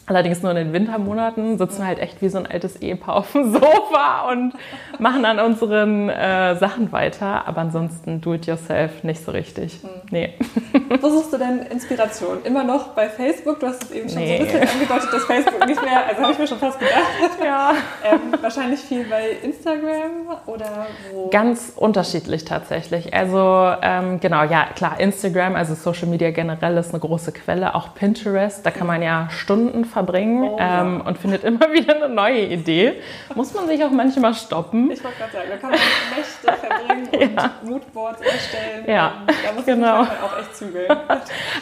Allerdings 0.06 0.42
nur 0.42 0.50
in 0.50 0.58
den 0.58 0.72
Wintermonaten 0.74 1.56
sitzen 1.56 1.78
wir 1.78 1.86
halt 1.86 1.98
echt 1.98 2.20
wie 2.20 2.28
so 2.28 2.36
ein 2.36 2.46
altes 2.46 2.76
Ehepaar 2.76 3.16
auf 3.16 3.32
dem 3.32 3.52
Sofa 3.52 4.30
und 4.30 4.52
machen 4.98 5.24
an 5.24 5.38
unseren 5.38 6.10
äh, 6.10 6.56
Sachen 6.56 6.92
weiter. 6.92 7.46
Aber 7.46 7.62
ansonsten 7.62 8.20
do 8.20 8.34
it 8.34 8.46
yourself 8.46 9.02
nicht 9.02 9.24
so 9.24 9.32
richtig. 9.32 9.80
Hm. 9.82 9.88
Nee. 10.10 10.34
Wo 11.00 11.08
suchst 11.08 11.32
du 11.32 11.38
denn 11.38 11.60
Inspiration? 11.70 12.42
Immer 12.44 12.64
noch 12.64 12.88
bei 12.88 13.08
Facebook? 13.08 13.60
Du 13.60 13.66
hast 13.66 13.84
es 13.84 13.90
eben 13.92 14.08
schon 14.08 14.18
nee. 14.18 14.36
so 14.36 14.42
ein 14.42 14.60
bisschen 14.60 14.68
angedeutet, 14.68 15.12
dass 15.12 15.24
Facebook 15.24 15.66
nicht 15.66 15.82
mehr, 15.82 16.06
also 16.06 16.22
habe 16.22 16.32
ich 16.32 16.38
mir 16.38 16.46
schon 16.46 16.58
fast 16.58 16.78
gedacht. 16.78 17.42
Ja. 17.42 17.72
Ähm, 18.04 18.20
wahrscheinlich 18.42 18.80
viel 18.80 19.04
bei 19.04 19.30
Instagram 19.42 20.36
oder 20.46 20.86
wo? 21.12 21.30
Ganz 21.30 21.72
unterschiedlich 21.76 22.44
tatsächlich. 22.44 23.14
Also 23.14 23.72
ähm, 23.80 24.20
genau, 24.20 24.44
ja 24.44 24.66
klar, 24.74 25.00
Instagram, 25.00 25.56
also 25.56 25.74
Social 25.74 26.08
Media 26.08 26.30
generell 26.30 26.76
ist 26.76 26.90
eine 26.90 27.00
große 27.00 27.32
Quelle. 27.32 27.74
Auch 27.74 27.94
Pinterest, 27.94 28.64
da 28.64 28.70
kann 28.70 28.86
man 28.86 29.00
ja 29.00 29.28
Stunden 29.30 29.84
verbringen 29.94 30.42
oh, 30.42 30.58
ähm, 30.60 30.98
ja. 30.98 31.06
und 31.06 31.16
findet 31.16 31.44
immer 31.44 31.60
wieder 31.72 31.96
eine 31.96 32.10
neue 32.10 32.46
Idee. 32.46 33.00
Muss 33.34 33.54
man 33.54 33.66
sich 33.66 33.82
auch 33.82 33.90
manchmal 33.90 34.34
stoppen. 34.34 34.90
Ich 34.90 35.02
wollte 35.02 35.16
gerade 35.18 35.32
sagen, 35.32 35.48
da 35.48 35.56
kann 35.56 35.70
man 35.70 35.80
Nächte 36.14 36.66
verbringen 36.66 37.34
ja. 37.36 37.44
und 37.62 37.70
Moodboards 37.70 38.20
erstellen. 38.20 38.84
Ja, 38.86 39.12
da 39.26 39.52
muss 39.54 39.64
genau. 39.64 39.98
man 40.02 40.08
auch 40.08 40.38
echt 40.38 40.56
zügeln. 40.56 40.86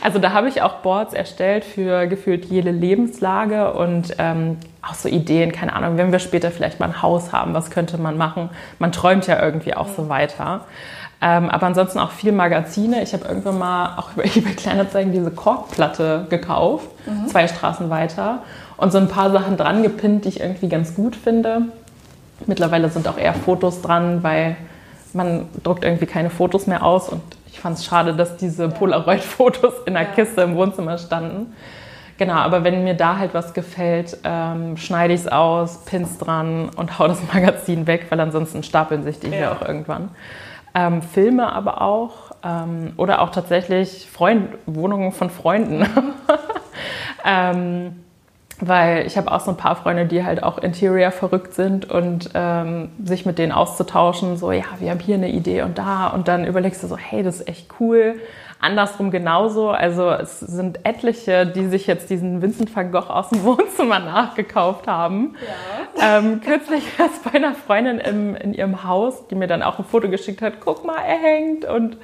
Also 0.03 0.19
da 0.19 0.33
habe 0.33 0.49
ich 0.49 0.63
auch 0.63 0.77
Boards 0.77 1.15
erstellt 1.15 1.65
für 1.65 2.07
gefühlt 2.07 2.47
jede 2.47 2.71
Lebenslage 2.71 3.73
und 3.73 4.17
ähm, 4.19 4.57
auch 4.81 4.95
so 4.95 5.09
Ideen, 5.09 5.53
keine 5.53 5.75
Ahnung, 5.75 5.97
wenn 5.97 6.11
wir 6.11 6.19
später 6.19 6.51
vielleicht 6.51 6.81
mal 6.81 6.87
ein 6.87 7.03
Haus 7.03 7.33
haben, 7.33 7.55
was 7.55 7.71
könnte 7.71 7.99
man 7.99 8.17
machen? 8.17 8.51
Man 8.79 8.91
träumt 8.91 9.27
ja 9.27 9.41
irgendwie 9.41 9.75
auch 9.75 9.89
so 9.89 10.09
weiter. 10.09 10.65
Ähm, 11.25 11.49
aber 11.51 11.69
ansonsten 11.69 12.01
auch 12.01 12.11
viel 12.11 12.33
Magazine. 12.33 13.01
Ich 13.01 13.13
habe 13.13 13.29
irgendwann 13.29 13.57
mal 13.57 13.97
auch 13.97 14.13
über 14.17 14.25
eBay 14.25 14.55
Kleinanzeigen 14.55 15.13
diese 15.13 15.31
Korkplatte 15.31 16.27
gekauft, 16.29 16.89
mhm. 17.07 17.29
zwei 17.29 17.47
Straßen 17.47 17.89
weiter. 17.89 18.41
Und 18.77 18.91
so 18.91 18.99
ein 18.99 19.09
paar 19.09 19.31
Sachen 19.31 19.57
dran 19.57 19.85
gepinnt, 19.85 20.25
die 20.25 20.31
ich 20.31 20.41
irgendwie 20.41 20.69
ganz 20.69 20.97
gut 20.97 21.15
finde. 21.15 21.63
Mittlerweile 22.47 22.89
sind 22.89 23.07
auch 23.07 23.17
eher 23.17 23.35
Fotos 23.35 23.81
dran, 23.83 24.25
weil 24.25 24.57
man 25.13 25.49
druckt 25.63 25.85
irgendwie 25.85 26.07
keine 26.07 26.29
Fotos 26.29 26.67
mehr 26.67 26.85
aus. 26.85 27.09
Und 27.09 27.23
ich 27.47 27.61
fand 27.61 27.79
es 27.79 27.85
schade, 27.85 28.15
dass 28.15 28.37
diese 28.37 28.69
Polaroid-Fotos 28.69 29.75
in 29.87 29.95
der. 29.95 30.07
Kiste 30.07 30.41
im 30.41 30.57
Wohnzimmer 30.57 30.99
standen. 30.99 31.55
Genau, 32.19 32.35
aber 32.35 32.65
wenn 32.65 32.83
mir 32.83 32.95
da 32.95 33.19
halt 33.19 33.33
was 33.33 33.55
gefällt, 33.55 34.19
ähm, 34.25 34.77
schneide 34.77 35.15
ich 35.15 35.21
es 35.21 35.29
aus, 35.29 35.85
pin's 35.85 36.19
dran 36.19 36.69
und 36.77 36.99
hau 36.99 37.07
das 37.07 37.21
Magazin 37.33 37.87
weg, 37.87 38.07
weil 38.09 38.19
ansonsten 38.19 38.65
stapeln 38.65 39.05
sich 39.05 39.21
die 39.21 39.29
ja. 39.29 39.33
hier 39.33 39.53
auch 39.53 39.63
irgendwann 39.63 40.11
ähm, 40.75 41.03
Filme 41.03 41.53
aber 41.53 41.83
auch 41.83 42.33
ähm, 42.43 42.93
oder 42.97 43.21
auch 43.21 43.31
tatsächlich 43.31 44.09
Freund 44.11 44.49
Wohnungen 44.67 45.13
von 45.13 45.31
Freunden. 45.31 45.87
ähm, 47.25 47.97
weil 48.65 49.07
ich 49.07 49.17
habe 49.17 49.31
auch 49.33 49.41
so 49.41 49.51
ein 49.51 49.57
paar 49.57 49.75
Freunde, 49.75 50.07
die 50.07 50.25
halt 50.25 50.43
auch 50.45 50.59
Interior 50.59 51.11
verrückt 51.11 51.55
sind 51.55 51.91
und 51.91 52.31
ähm, 52.35 52.91
sich 53.05 53.27
mit 53.27 53.39
denen 53.39 53.51
auszutauschen, 53.51 54.37
so 54.37 54.53
ja, 54.53 54.65
wir 54.79 54.91
haben 54.91 55.01
hier 55.01 55.17
eine 55.17 55.31
Idee 55.31 55.63
und 55.63 55.79
da 55.79 56.07
und 56.09 56.29
dann 56.29 56.47
überlegst 56.47 56.83
du 56.83 56.87
so, 56.87 56.97
hey, 56.97 57.25
das 57.25 57.41
ist 57.41 57.49
echt 57.49 57.67
cool. 57.81 58.21
Andersrum 58.63 59.11
genauso. 59.11 59.71
Also 59.71 60.11
es 60.11 60.41
sind 60.41 60.87
etliche, 60.87 61.47
die 61.47 61.67
sich 61.67 61.87
jetzt 61.87 62.09
diesen 62.09 62.41
Vincent 62.41 62.75
van 62.75 62.91
Gogh 62.91 63.11
aus 63.11 63.29
dem 63.29 63.43
Wohnzimmer 63.45 63.99
nachgekauft 63.99 64.87
haben. 64.87 65.35
Ja. 65.99 66.19
Ähm, 66.19 66.41
kürzlich 66.41 66.99
war 66.99 67.07
es 67.07 67.19
bei 67.19 67.37
einer 67.37 67.55
Freundin 67.55 67.99
im, 67.99 68.35
in 68.37 68.55
ihrem 68.55 68.85
Haus, 68.85 69.27
die 69.29 69.35
mir 69.35 69.49
dann 69.49 69.63
auch 69.63 69.79
ein 69.79 69.85
Foto 69.85 70.09
geschickt 70.09 70.41
hat. 70.41 70.55
Guck 70.61 70.85
mal, 70.85 70.97
er 70.97 71.19
hängt 71.19 71.65
und 71.65 71.99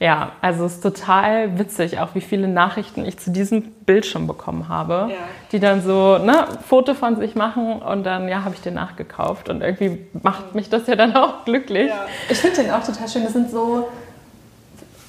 ja, 0.00 0.32
also 0.40 0.64
es 0.64 0.74
ist 0.74 0.82
total 0.82 1.58
witzig, 1.58 2.00
auch 2.00 2.14
wie 2.14 2.20
viele 2.20 2.48
Nachrichten 2.48 3.06
ich 3.06 3.18
zu 3.18 3.30
diesem 3.30 3.62
Bildschirm 3.86 4.26
bekommen 4.26 4.68
habe, 4.68 5.08
ja. 5.10 5.16
die 5.52 5.60
dann 5.60 5.82
so 5.82 6.18
ne, 6.18 6.46
Foto 6.66 6.94
von 6.94 7.16
sich 7.16 7.36
machen 7.36 7.80
und 7.80 8.04
dann, 8.04 8.28
ja, 8.28 8.44
habe 8.44 8.54
ich 8.54 8.60
den 8.60 8.74
nachgekauft 8.74 9.48
und 9.48 9.62
irgendwie 9.62 10.04
macht 10.22 10.54
mich 10.54 10.68
das 10.68 10.86
ja 10.88 10.96
dann 10.96 11.14
auch 11.16 11.44
glücklich. 11.44 11.88
Ja. 11.88 12.06
Ich 12.28 12.38
finde 12.38 12.62
den 12.62 12.72
auch 12.72 12.84
total 12.84 13.08
schön. 13.08 13.22
Das 13.22 13.32
sind 13.32 13.50
so, 13.50 13.88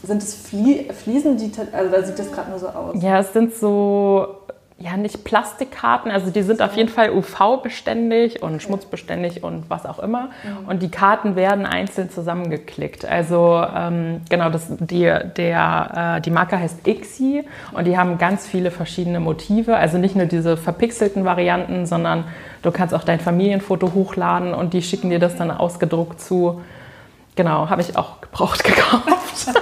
sind 0.05 0.21
es 0.21 0.35
Flie 0.35 0.91
Fliesen, 0.93 1.37
die, 1.37 1.51
also 1.71 1.91
da 1.91 2.03
sieht 2.03 2.19
das 2.19 2.31
gerade 2.31 2.49
nur 2.49 2.59
so 2.59 2.67
aus. 2.67 3.01
Ja, 3.01 3.19
es 3.19 3.33
sind 3.33 3.55
so 3.55 4.45
ja, 4.77 4.97
nicht 4.97 5.23
Plastikkarten, 5.23 6.11
also 6.11 6.31
die 6.31 6.41
sind 6.41 6.61
auf 6.61 6.75
jeden 6.75 6.89
Fall 6.89 7.09
UV-beständig 7.11 8.43
und 8.43 8.61
schmutzbeständig 8.61 9.41
und 9.41 9.69
was 9.69 9.85
auch 9.85 9.99
immer. 9.99 10.31
Mhm. 10.43 10.67
Und 10.67 10.83
die 10.83 10.91
Karten 10.91 11.37
werden 11.37 11.65
einzeln 11.65 12.09
zusammengeklickt. 12.09 13.05
Also 13.05 13.63
ähm, 13.73 14.21
genau, 14.29 14.49
das, 14.49 14.67
die, 14.69 15.11
der, 15.37 16.17
äh, 16.17 16.21
die 16.21 16.29
Marke 16.29 16.59
heißt 16.59 16.85
Ixi 16.85 17.45
und 17.71 17.87
die 17.87 17.97
haben 17.97 18.17
ganz 18.17 18.45
viele 18.45 18.69
verschiedene 18.69 19.21
Motive. 19.21 19.77
Also 19.77 19.97
nicht 19.97 20.17
nur 20.17 20.25
diese 20.25 20.57
verpixelten 20.57 21.23
Varianten, 21.23 21.85
sondern 21.85 22.25
du 22.61 22.69
kannst 22.71 22.93
auch 22.93 23.05
dein 23.05 23.21
Familienfoto 23.21 23.93
hochladen 23.93 24.53
und 24.53 24.73
die 24.73 24.81
schicken 24.81 25.09
dir 25.09 25.19
das 25.19 25.37
dann 25.37 25.51
ausgedruckt 25.51 26.19
zu. 26.19 26.61
Genau, 27.37 27.69
habe 27.69 27.81
ich 27.81 27.95
auch 27.95 28.19
gebraucht 28.19 28.61
gekauft. 28.65 29.55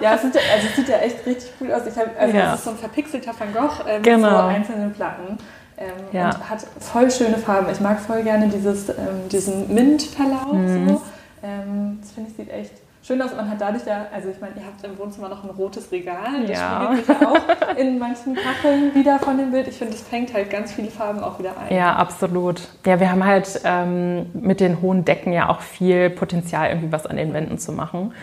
Ja, 0.00 0.14
es, 0.14 0.22
sind, 0.22 0.36
also 0.36 0.66
es 0.68 0.76
sieht 0.76 0.88
ja 0.88 0.96
echt 0.98 1.26
richtig 1.26 1.52
cool 1.60 1.72
aus. 1.72 1.82
Ich 1.86 1.96
hab, 1.96 2.20
also 2.20 2.36
ja. 2.36 2.52
Es 2.52 2.58
ist 2.58 2.64
so 2.64 2.70
ein 2.70 2.76
verpixelter 2.76 3.32
Van 3.38 3.52
Gogh 3.52 3.88
äh, 3.88 4.00
genau. 4.00 4.28
mit 4.28 4.30
so 4.30 4.36
einzelnen 4.36 4.92
Platten. 4.92 5.38
Ähm, 5.76 5.90
ja. 6.12 6.26
Und 6.26 6.50
hat 6.50 6.66
voll 6.80 7.10
schöne 7.10 7.38
Farben. 7.38 7.70
Ich 7.72 7.80
mag 7.80 8.00
voll 8.00 8.22
gerne 8.22 8.48
dieses, 8.48 8.88
ähm, 8.88 9.28
diesen 9.30 9.72
Mint-Verlauf. 9.74 10.52
Mhm. 10.52 10.88
So. 10.88 11.02
Ähm, 11.42 11.98
das 12.00 12.12
finde 12.12 12.30
ich 12.30 12.36
sieht 12.36 12.50
echt 12.50 12.72
schön 13.04 13.20
aus. 13.20 13.34
Man 13.34 13.50
hat 13.50 13.60
dadurch 13.60 13.84
ja, 13.86 14.06
also 14.12 14.28
ich 14.30 14.40
meine, 14.40 14.54
ihr 14.56 14.64
habt 14.64 14.84
im 14.84 14.98
Wohnzimmer 14.98 15.28
noch 15.28 15.44
ein 15.44 15.50
rotes 15.50 15.90
Regal. 15.92 16.46
Das 16.46 16.58
ja. 16.58 16.84
spiegelt 16.84 17.06
sich 17.06 17.20
ja 17.20 17.28
auch 17.28 17.76
in 17.76 17.98
manchen 17.98 18.34
Kacheln 18.34 18.94
wieder 18.94 19.18
von 19.18 19.36
dem 19.36 19.50
Bild. 19.50 19.68
Ich 19.68 19.76
finde, 19.76 19.92
das 19.92 20.02
fängt 20.02 20.32
halt 20.32 20.50
ganz 20.50 20.72
viele 20.72 20.90
Farben 20.90 21.22
auch 21.22 21.38
wieder 21.38 21.52
ein. 21.58 21.74
Ja, 21.74 21.96
absolut. 21.96 22.62
Ja, 22.86 23.00
wir 23.00 23.10
haben 23.10 23.24
halt 23.24 23.60
ähm, 23.64 24.30
mit 24.32 24.60
den 24.60 24.80
hohen 24.80 25.04
Decken 25.04 25.32
ja 25.32 25.48
auch 25.48 25.60
viel 25.60 26.08
Potenzial, 26.10 26.68
irgendwie 26.68 26.92
was 26.92 27.06
an 27.06 27.16
den 27.16 27.34
Wänden 27.34 27.58
zu 27.58 27.72
machen. 27.72 28.14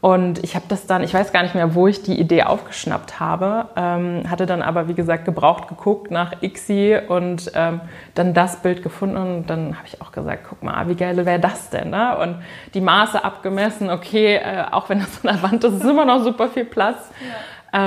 Und 0.00 0.44
ich 0.44 0.54
habe 0.54 0.66
das 0.68 0.86
dann, 0.86 1.02
ich 1.02 1.12
weiß 1.12 1.32
gar 1.32 1.42
nicht 1.42 1.56
mehr, 1.56 1.74
wo 1.74 1.88
ich 1.88 2.02
die 2.02 2.18
Idee 2.20 2.44
aufgeschnappt 2.44 3.18
habe, 3.18 3.66
ähm, 3.76 4.30
hatte 4.30 4.46
dann 4.46 4.62
aber, 4.62 4.86
wie 4.86 4.94
gesagt, 4.94 5.24
gebraucht 5.24 5.66
geguckt 5.68 6.12
nach 6.12 6.40
Ixi 6.40 6.96
und 7.08 7.50
ähm, 7.54 7.80
dann 8.14 8.32
das 8.32 8.62
Bild 8.62 8.84
gefunden 8.84 9.16
und 9.16 9.46
dann 9.50 9.76
habe 9.76 9.88
ich 9.88 10.00
auch 10.00 10.12
gesagt, 10.12 10.46
guck 10.48 10.62
mal, 10.62 10.88
wie 10.88 10.94
geil 10.94 11.26
wäre 11.26 11.40
das 11.40 11.70
denn? 11.70 11.90
Ne? 11.90 12.16
Und 12.16 12.36
die 12.74 12.80
Maße 12.80 13.24
abgemessen, 13.24 13.90
okay, 13.90 14.36
äh, 14.36 14.66
auch 14.70 14.88
wenn 14.88 15.00
das 15.00 15.24
an 15.24 15.34
der 15.34 15.42
Wand 15.42 15.64
ist, 15.64 15.74
ist 15.74 15.84
immer 15.84 16.04
noch 16.04 16.22
super 16.22 16.48
viel 16.48 16.64
Platz. 16.64 17.10
Ja. 17.20 17.34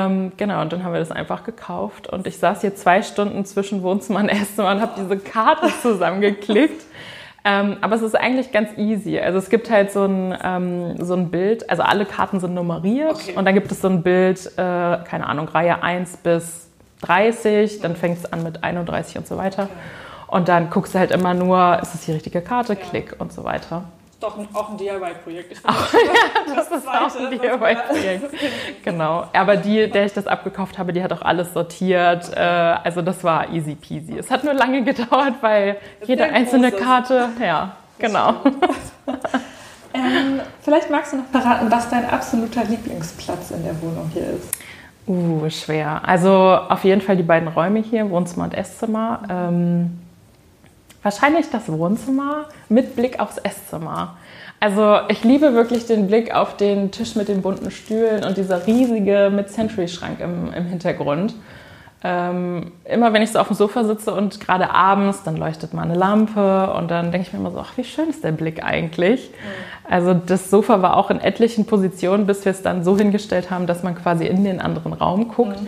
Ähm, 0.06 0.34
genau, 0.38 0.62
und 0.62 0.72
dann 0.74 0.84
haben 0.84 0.94
wir 0.94 1.00
das 1.00 1.12
einfach 1.12 1.44
gekauft 1.44 2.08
und 2.08 2.28
ich 2.28 2.38
saß 2.38 2.62
hier 2.62 2.76
zwei 2.76 3.02
Stunden 3.02 3.46
zwischen 3.46 3.82
Wohnzimmer 3.82 4.20
und 4.20 4.30
Esszimmer 4.30 4.72
und 4.72 4.82
habe 4.82 4.94
diese 4.98 5.18
Karte 5.18 5.70
zusammengeklickt. 5.82 6.84
Ähm, 7.44 7.78
aber 7.82 7.96
es 7.96 8.02
ist 8.04 8.16
eigentlich 8.16 8.52
ganz 8.52 8.78
easy. 8.78 9.20
Also 9.20 9.40
es 9.40 9.50
gibt 9.50 9.72
halt 9.72 9.92
so 9.92 10.06
ein, 10.06 10.38
ähm, 10.44 11.04
so 11.04 11.16
ein 11.16 11.32
Bild, 11.32 11.70
also 11.70 11.82
alle 11.82 12.06
Karten 12.06 12.40
sind 12.40 12.54
nummeriert 12.54 13.16
okay. 13.16 13.34
und 13.36 13.46
dann 13.46 13.56
gibt 13.56 13.72
es 13.72 13.82
so 13.82 13.88
ein 13.88 14.04
Bild, 14.04 14.46
äh, 14.58 14.58
keine 14.58 15.26
Ahnung, 15.26 15.48
Reihe 15.48 15.82
1 15.82 16.18
bis 16.18 16.70
30, 17.02 17.82
dann 17.82 17.96
fängt 17.96 18.20
es 18.20 18.32
an 18.32 18.44
mit 18.44 18.64
31 18.64 19.18
und 19.18 19.28
so 19.28 19.38
weiter. 19.38 19.64
Okay. 19.64 19.72
Und 20.28 20.48
dann 20.50 20.70
guckst 20.70 20.94
du 20.94 21.00
halt 21.00 21.12
immer 21.12 21.34
nur, 21.34 21.80
ist 21.82 21.96
es 21.96 22.06
die 22.06 22.12
richtige 22.12 22.42
Karte, 22.42 22.74
ja. 22.74 22.80
klick 22.80 23.16
und 23.18 23.34
so 23.34 23.44
weiter 23.44 23.86
doch 24.22 24.38
auch 24.54 24.70
ein 24.70 24.78
DIY-Projekt. 24.78 25.62
Oh, 25.68 25.72
ja, 25.72 26.56
das, 26.56 26.70
das 26.70 26.80
ist 26.80 26.88
auch 26.88 27.20
ein 27.20 27.32
DIY-Projekt. 27.32 28.84
genau. 28.84 29.28
Aber 29.34 29.58
die, 29.58 29.90
der 29.90 30.06
ich 30.06 30.14
das 30.14 30.28
abgekauft 30.28 30.78
habe, 30.78 30.94
die 30.94 31.04
hat 31.04 31.12
auch 31.12 31.22
alles 31.22 31.54
sortiert. 31.54 32.32
Äh, 32.36 32.40
also 32.40 33.02
das 33.02 33.24
war 33.24 33.52
easy 33.52 33.76
peasy. 33.76 34.18
Es 34.18 34.30
hat 34.30 34.44
nur 34.44 34.54
lange 34.54 34.84
gedauert, 34.84 35.36
weil 35.42 35.78
jede 36.06 36.26
einzelne 36.26 36.72
Karte, 36.72 37.30
ja, 37.42 37.76
genau. 37.98 38.36
ähm, 39.94 40.40
vielleicht 40.62 40.90
magst 40.90 41.14
du 41.14 41.18
noch 41.18 41.28
verraten, 41.32 41.72
was 41.72 41.90
dein 41.90 42.10
absoluter 42.10 42.64
Lieblingsplatz 42.64 43.52
in 43.52 43.64
der 43.64 43.82
Wohnung 43.82 44.10
hier 44.14 44.30
ist. 44.30 44.54
Uh, 45.08 45.50
schwer. 45.50 46.02
Also 46.06 46.32
auf 46.32 46.84
jeden 46.84 47.02
Fall 47.02 47.18
die 47.18 47.24
beiden 47.24 47.48
Räume 47.48 47.80
hier, 47.80 48.10
Wohnzimmer 48.12 48.46
und 48.46 48.54
Esszimmer. 48.54 49.24
Ähm, 49.30 50.01
Wahrscheinlich 51.04 51.50
das 51.50 51.68
Wohnzimmer 51.68 52.46
mit 52.70 52.96
Blick 52.96 53.20
aufs 53.20 53.38
Esszimmer. 53.38 54.16
Also 54.60 55.00
ich 55.08 55.24
liebe 55.24 55.56
wirklich 55.56 55.88
den 55.88 56.06
Blick 56.06 56.36
auf 56.36 56.56
den 56.56 56.92
Tisch 56.92 57.16
mit 57.16 57.28
den 57.28 57.42
bunten 57.42 57.72
Stühlen 57.72 58.24
und 58.24 58.38
dieser 58.38 58.68
riesige 58.68 59.32
Mid-Century-Schrank 59.34 60.20
im, 60.20 60.54
im, 60.54 60.66
Hintergrund. 60.66 61.34
Ähm, 62.04 62.72
immer 62.86 63.14
wenn 63.14 63.24
ich 63.24 63.32
so 63.32 63.40
auf 63.40 63.48
dem 63.48 63.56
Sofa 63.56 63.84
sitze 63.84 64.14
und 64.14 64.40
gerade 64.40 64.70
abends, 64.70 65.24
dann 65.24 65.38
leuchtet 65.38 65.74
mal 65.74 65.82
eine 65.82 65.96
Lampe 65.96 66.72
und 66.74 66.92
dann 66.92 67.12
denke 67.12 67.28
ich 67.28 67.34
mir 67.34 67.40
immer 67.40 67.50
so, 67.50 67.60
ach, 67.60 67.76
wie 67.76 67.84
schön 67.84 68.10
ist 68.10 68.24
der 68.24 68.32
Blick 68.32 68.64
eigentlich. 68.64 69.32
Mhm. 69.32 69.92
Also 69.92 70.14
das 70.14 70.52
Sofa 70.52 70.84
war 70.84 70.96
auch 70.96 71.10
in 71.10 71.20
etlichen 71.20 71.66
Positionen, 71.66 72.28
bis 72.28 72.46
wir 72.46 72.52
es 72.52 72.62
dann 72.62 72.84
so 72.84 72.96
hingestellt 72.96 73.50
haben, 73.50 73.66
dass 73.66 73.82
man 73.82 73.96
quasi 73.96 74.28
in 74.28 74.44
den 74.44 74.62
anderen 74.62 74.94
Raum 74.94 75.30
guckt. 75.30 75.60
Mhm. 75.60 75.68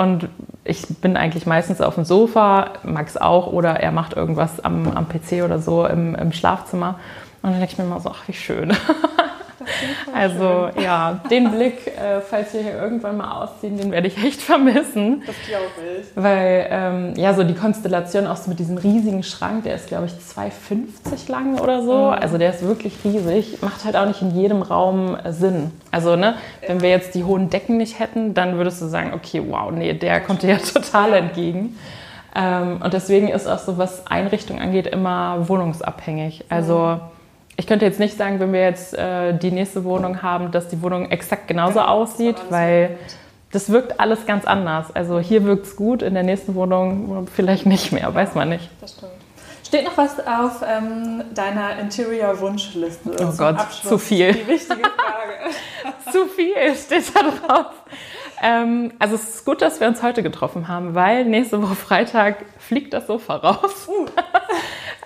Und 0.00 0.30
ich 0.64 0.86
bin 1.02 1.18
eigentlich 1.18 1.44
meistens 1.44 1.82
auf 1.82 1.96
dem 1.96 2.06
Sofa, 2.06 2.70
Max 2.84 3.18
auch, 3.18 3.48
oder 3.48 3.80
er 3.80 3.92
macht 3.92 4.14
irgendwas 4.14 4.58
am, 4.58 4.90
am 4.96 5.06
PC 5.06 5.44
oder 5.44 5.58
so 5.58 5.84
im, 5.84 6.14
im 6.14 6.32
Schlafzimmer. 6.32 6.98
Und 7.42 7.50
dann 7.50 7.58
denke 7.58 7.72
ich 7.72 7.78
mir 7.78 7.84
immer 7.84 8.00
so, 8.00 8.10
ach, 8.10 8.26
wie 8.26 8.32
schön. 8.32 8.72
Also 10.14 10.70
schön. 10.74 10.84
ja, 10.84 11.20
den 11.30 11.50
Blick, 11.50 11.86
äh, 11.86 12.20
falls 12.20 12.52
wir 12.54 12.62
hier 12.62 12.74
irgendwann 12.80 13.16
mal 13.16 13.42
ausziehen, 13.42 13.76
den 13.76 13.90
werde 13.90 14.08
ich 14.08 14.22
echt 14.22 14.42
vermissen. 14.42 15.22
Das 15.26 15.36
glaube 15.46 15.66
ich. 16.00 16.06
Weil 16.14 16.66
ähm, 16.70 17.14
ja, 17.16 17.34
so 17.34 17.44
die 17.44 17.54
Konstellation 17.54 18.26
auch 18.26 18.36
so 18.36 18.50
mit 18.50 18.58
diesem 18.58 18.78
riesigen 18.78 19.22
Schrank, 19.22 19.64
der 19.64 19.74
ist 19.74 19.88
glaube 19.88 20.06
ich 20.06 20.12
2,50 20.12 21.30
lang 21.30 21.58
oder 21.58 21.82
so. 21.82 21.92
Mhm. 21.92 22.14
Also 22.20 22.38
der 22.38 22.50
ist 22.50 22.66
wirklich 22.66 22.94
riesig, 23.04 23.62
macht 23.62 23.84
halt 23.84 23.96
auch 23.96 24.06
nicht 24.06 24.22
in 24.22 24.34
jedem 24.34 24.62
Raum 24.62 25.16
äh, 25.16 25.32
Sinn. 25.32 25.70
Also 25.90 26.16
ne, 26.16 26.34
wenn 26.66 26.80
wir 26.80 26.90
jetzt 26.90 27.14
die 27.14 27.24
hohen 27.24 27.50
Decken 27.50 27.76
nicht 27.76 27.98
hätten, 27.98 28.34
dann 28.34 28.56
würdest 28.56 28.80
du 28.82 28.86
sagen, 28.86 29.12
okay, 29.14 29.42
wow, 29.46 29.70
nee, 29.70 29.92
der 29.94 30.20
kommt 30.20 30.42
dir 30.42 30.50
ja 30.50 30.58
total 30.58 31.14
entgegen. 31.14 31.78
Ähm, 32.34 32.80
und 32.82 32.92
deswegen 32.92 33.28
ist 33.28 33.48
auch 33.48 33.58
so, 33.58 33.76
was 33.76 34.06
Einrichtung 34.06 34.60
angeht, 34.60 34.86
immer 34.86 35.48
wohnungsabhängig. 35.48 36.44
Also 36.48 36.78
mhm 36.78 37.00
ich 37.60 37.66
könnte 37.66 37.84
jetzt 37.84 38.00
nicht 38.00 38.16
sagen, 38.16 38.40
wenn 38.40 38.54
wir 38.54 38.62
jetzt 38.62 38.96
äh, 38.96 39.36
die 39.36 39.50
nächste 39.50 39.84
Wohnung 39.84 40.22
haben, 40.22 40.50
dass 40.50 40.68
die 40.68 40.80
Wohnung 40.80 41.10
exakt 41.10 41.46
genauso 41.46 41.80
ja, 41.80 41.88
aussieht, 41.88 42.36
weil 42.48 42.96
das 43.52 43.70
wirkt 43.70 44.00
alles 44.00 44.24
ganz 44.24 44.46
anders. 44.46 44.86
Also 44.96 45.20
hier 45.20 45.44
wirkt 45.44 45.66
es 45.66 45.76
gut, 45.76 46.00
in 46.00 46.14
der 46.14 46.22
nächsten 46.22 46.54
Wohnung 46.54 47.28
vielleicht 47.28 47.66
nicht 47.66 47.92
mehr, 47.92 48.14
weiß 48.14 48.34
man 48.34 48.48
nicht. 48.48 48.70
Das 48.80 48.92
stimmt. 48.92 49.12
Steht 49.66 49.84
noch 49.84 49.98
was 49.98 50.18
auf 50.26 50.62
ähm, 50.66 51.22
deiner 51.34 51.78
Interior-Wunschliste? 51.80 53.10
Oh 53.20 53.32
Gott, 53.36 53.58
Abschluss? 53.58 53.88
zu 53.90 53.98
viel. 53.98 54.32
Die 54.32 54.48
wichtige 54.48 54.80
Frage. 54.80 55.54
zu 56.12 56.26
viel 56.28 56.54
steht 56.74 57.14
da 57.14 57.20
drauf. 57.46 57.72
Ähm, 58.42 58.94
also 58.98 59.16
es 59.16 59.34
ist 59.34 59.44
gut, 59.44 59.60
dass 59.60 59.80
wir 59.80 59.86
uns 59.86 60.02
heute 60.02 60.22
getroffen 60.22 60.66
haben, 60.66 60.94
weil 60.94 61.26
nächste 61.26 61.62
Woche 61.62 61.74
Freitag 61.74 62.36
fliegt 62.58 62.94
das 62.94 63.06
Sofa 63.06 63.36
raus. 63.36 63.86
Uh. 63.86 64.06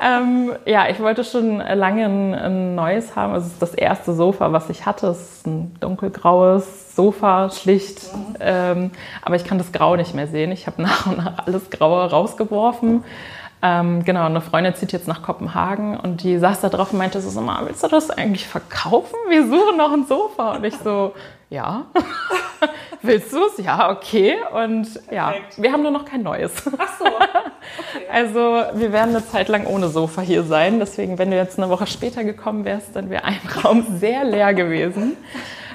ähm, 0.00 0.52
ja, 0.66 0.88
ich 0.88 1.00
wollte 1.00 1.24
schon 1.24 1.58
lange 1.58 2.04
ein, 2.04 2.34
ein, 2.34 2.74
neues 2.74 3.14
haben. 3.14 3.32
Also 3.32 3.46
es 3.46 3.52
ist 3.52 3.62
das 3.62 3.74
erste 3.74 4.12
Sofa, 4.12 4.52
was 4.52 4.68
ich 4.70 4.86
hatte. 4.86 5.08
Es 5.08 5.20
ist 5.20 5.46
ein 5.46 5.74
dunkelgraues 5.80 6.94
Sofa, 6.96 7.50
schlicht. 7.50 8.14
Mhm. 8.14 8.36
Ähm, 8.40 8.90
aber 9.22 9.36
ich 9.36 9.44
kann 9.44 9.58
das 9.58 9.72
Grau 9.72 9.96
nicht 9.96 10.14
mehr 10.14 10.26
sehen. 10.26 10.52
Ich 10.52 10.66
habe 10.66 10.82
nach 10.82 11.06
und 11.06 11.18
nach 11.18 11.46
alles 11.46 11.70
Graue 11.70 12.10
rausgeworfen. 12.10 13.04
Ähm, 13.66 14.04
genau, 14.04 14.26
eine 14.26 14.42
Freundin 14.42 14.74
zieht 14.74 14.92
jetzt 14.92 15.08
nach 15.08 15.22
Kopenhagen 15.22 15.96
und 15.98 16.22
die 16.22 16.36
saß 16.36 16.60
da 16.60 16.68
drauf 16.68 16.92
und 16.92 16.98
meinte 16.98 17.22
so, 17.22 17.40
mal, 17.40 17.64
willst 17.64 17.82
du 17.82 17.88
das 17.88 18.10
eigentlich 18.10 18.46
verkaufen? 18.46 19.16
Wir 19.30 19.46
suchen 19.46 19.78
noch 19.78 19.90
ein 19.90 20.04
Sofa. 20.04 20.56
Und 20.56 20.64
ich 20.64 20.76
so, 20.76 21.14
ja. 21.48 21.86
Willst 23.02 23.32
du 23.32 23.38
es? 23.46 23.64
Ja, 23.64 23.90
okay. 23.90 24.36
Und 24.52 25.00
ja, 25.10 25.30
Perfekt. 25.30 25.62
wir 25.62 25.72
haben 25.72 25.82
nur 25.82 25.92
noch 25.92 26.04
kein 26.04 26.22
neues. 26.22 26.52
Ach 26.78 26.98
so. 26.98 27.06
Okay. 27.94 28.04
Also 28.12 28.64
wir 28.74 28.92
werden 28.92 29.16
eine 29.16 29.26
Zeit 29.26 29.48
lang 29.48 29.66
ohne 29.66 29.88
Sofa 29.88 30.20
hier 30.20 30.42
sein. 30.42 30.78
Deswegen, 30.80 31.18
wenn 31.18 31.30
du 31.30 31.36
jetzt 31.36 31.58
eine 31.58 31.70
Woche 31.70 31.86
später 31.86 32.22
gekommen 32.22 32.64
wärst, 32.66 32.94
dann 32.94 33.08
wäre 33.08 33.24
ein 33.24 33.40
Raum 33.64 33.98
sehr 33.98 34.24
leer 34.24 34.52
gewesen. 34.52 35.16